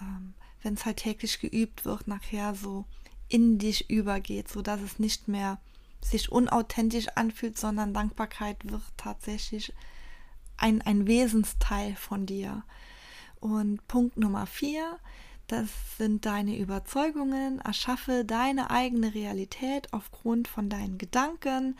ähm, 0.01 0.35
wenn 0.63 0.75
es 0.75 0.85
halt 0.85 0.97
täglich 0.97 1.39
geübt 1.39 1.85
wird, 1.85 2.09
nachher 2.09 2.57
so 2.57 2.85
in 3.29 3.59
dich 3.59 3.91
übergeht, 3.91 4.49
so 4.49 4.63
dass 4.63 4.81
es 4.81 4.99
nicht 4.99 5.29
mehr 5.29 5.59
sich 6.01 6.31
unauthentisch 6.31 7.09
anfühlt, 7.15 7.59
sondern 7.59 7.95
Dankbarkeit 7.95 8.71
wird 8.71 8.83
tatsächlich 8.97 9.73
ein, 10.57 10.83
ein 10.83 11.07
Wesensteil 11.07 11.95
von 11.97 12.27
dir. 12.27 12.63
Und 13.41 13.87
Punkt 13.89 14.17
Nummer 14.17 14.47
vier, 14.47 14.99
das 15.47 15.69
sind 15.97 16.27
deine 16.27 16.59
Überzeugungen. 16.59 17.61
Erschaffe 17.61 18.25
deine 18.25 18.71
eigene 18.71 19.15
Realität 19.15 19.93
aufgrund 19.93 20.47
von 20.47 20.69
deinen 20.69 20.99
Gedanken. 20.99 21.77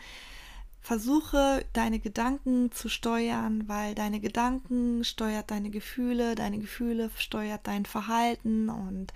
Versuche 0.81 1.65
deine 1.73 1.99
Gedanken 1.99 2.71
zu 2.71 2.89
steuern, 2.89 3.67
weil 3.67 3.93
deine 3.93 4.19
Gedanken 4.21 5.03
steuert 5.03 5.51
deine 5.51 5.69
Gefühle, 5.69 6.35
deine 6.35 6.57
Gefühle 6.57 7.11
steuert 7.15 7.67
dein 7.67 7.85
Verhalten 7.85 8.69
und 8.69 9.13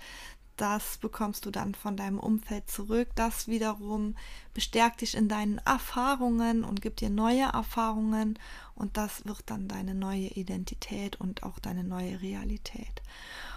das 0.56 0.98
bekommst 0.98 1.46
du 1.46 1.50
dann 1.50 1.74
von 1.74 1.96
deinem 1.96 2.18
Umfeld 2.18 2.70
zurück. 2.70 3.08
Das 3.14 3.48
wiederum 3.48 4.16
bestärkt 4.52 5.00
dich 5.00 5.16
in 5.16 5.28
deinen 5.28 5.58
Erfahrungen 5.58 6.64
und 6.64 6.80
gibt 6.80 7.00
dir 7.00 7.10
neue 7.10 7.44
Erfahrungen 7.44 8.38
und 8.74 8.96
das 8.96 9.24
wird 9.26 9.42
dann 9.46 9.68
deine 9.68 9.94
neue 9.94 10.28
Identität 10.28 11.20
und 11.20 11.42
auch 11.42 11.58
deine 11.58 11.84
neue 11.84 12.20
Realität. 12.22 13.02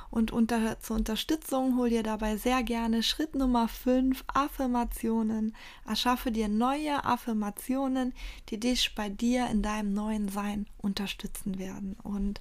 Und 0.10 0.32
unter, 0.32 0.80
zur 0.80 0.96
Unterstützung 0.96 1.78
hol 1.78 1.90
dir 1.90 2.04
dabei 2.04 2.38
sehr 2.38 2.64
gerne 2.64 3.04
Schritt 3.04 3.36
Nummer 3.36 3.68
5, 3.68 4.24
Affirmationen. 4.28 5.56
Erschaffe 5.86 6.32
dir 6.32 6.48
neue 6.48 7.04
Affirmationen, 7.04 8.14
die 8.50 8.60
dich 8.60 8.96
bei 8.96 9.10
dir 9.10 9.48
in 9.48 9.62
deinem 9.62 9.94
neuen 9.94 10.30
Sein 10.30 10.66
unterstützen 10.78 11.60
werden. 11.60 11.98
Und 12.04 12.40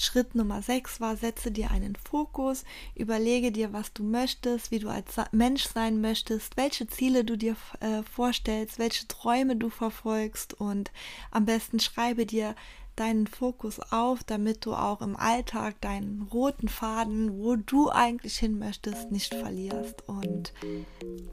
Schritt 0.00 0.34
Nummer 0.34 0.62
6 0.62 1.00
war, 1.00 1.16
setze 1.16 1.50
dir 1.50 1.70
einen 1.70 1.94
Fokus, 1.94 2.64
überlege 2.94 3.52
dir, 3.52 3.72
was 3.74 3.92
du 3.92 4.02
möchtest, 4.02 4.70
wie 4.70 4.78
du 4.78 4.88
als 4.88 5.16
Mensch 5.32 5.64
sein 5.64 6.00
möchtest, 6.00 6.56
welche 6.56 6.86
Ziele 6.86 7.22
du 7.24 7.36
dir 7.36 7.54
äh, 7.80 8.02
vorstellst, 8.02 8.78
welche 8.78 9.06
Träume 9.08 9.56
du 9.56 9.68
verfolgst 9.68 10.54
und 10.54 10.90
am 11.30 11.44
besten 11.44 11.80
schreibe 11.80 12.24
dir 12.24 12.54
deinen 12.96 13.26
Fokus 13.26 13.80
auf, 13.90 14.24
damit 14.24 14.64
du 14.64 14.74
auch 14.74 15.00
im 15.00 15.16
Alltag 15.16 15.80
deinen 15.80 16.28
roten 16.32 16.68
Faden, 16.68 17.40
wo 17.40 17.56
du 17.56 17.90
eigentlich 17.90 18.36
hin 18.36 18.58
möchtest, 18.58 19.10
nicht 19.10 19.34
verlierst. 19.34 20.08
Und 20.08 20.52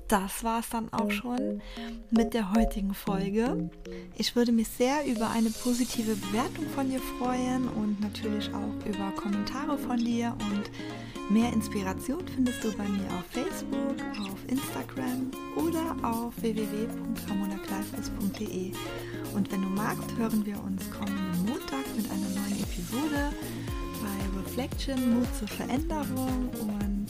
das 0.08 0.44
war 0.44 0.60
es 0.60 0.70
dann 0.70 0.92
auch 0.94 1.12
schon 1.12 1.62
mit 2.10 2.34
der 2.34 2.54
heutigen 2.54 2.94
Folge. 2.94 3.70
Ich 4.16 4.36
würde 4.36 4.52
mich 4.52 4.70
sehr 4.70 5.06
über 5.06 5.30
eine 5.30 5.50
positive 5.50 6.16
Bewertung 6.16 6.66
von 6.76 6.90
dir 6.90 7.02
freuen 7.20 7.68
und 7.68 8.00
natürlich 8.00 8.50
auch 8.54 8.86
über 8.86 9.12
Kommentare 9.12 9.78
von 9.78 9.98
dir 9.98 10.36
und 10.52 10.72
Mehr 11.30 11.52
Inspiration 11.52 12.24
findest 12.26 12.64
du 12.64 12.72
bei 12.78 12.88
mir 12.88 13.06
auf 13.08 13.26
Facebook, 13.32 13.98
auf 14.32 14.40
Instagram 14.48 15.30
oder 15.58 15.94
auf 16.02 16.34
www.ramonakleifers.de. 16.42 18.72
Und 19.36 19.52
wenn 19.52 19.62
du 19.62 19.68
magst, 19.68 20.16
hören 20.16 20.46
wir 20.46 20.64
uns 20.64 20.78
Montag 20.78 21.27
mit 21.98 22.12
einer 22.12 22.30
neuen 22.30 22.62
Episode 22.62 23.34
bei 24.02 24.40
Reflection, 24.40 25.16
Mut 25.16 25.28
zur 25.38 25.48
Veränderung. 25.48 26.50
Und 26.62 27.08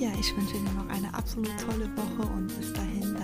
ja, 0.00 0.10
ich 0.18 0.36
wünsche 0.36 0.54
dir 0.54 0.72
noch 0.72 0.88
eine 0.88 1.14
absolut 1.14 1.52
tolle 1.60 1.88
Woche 1.96 2.28
und 2.32 2.48
bis 2.58 2.72
dahin. 2.72 3.15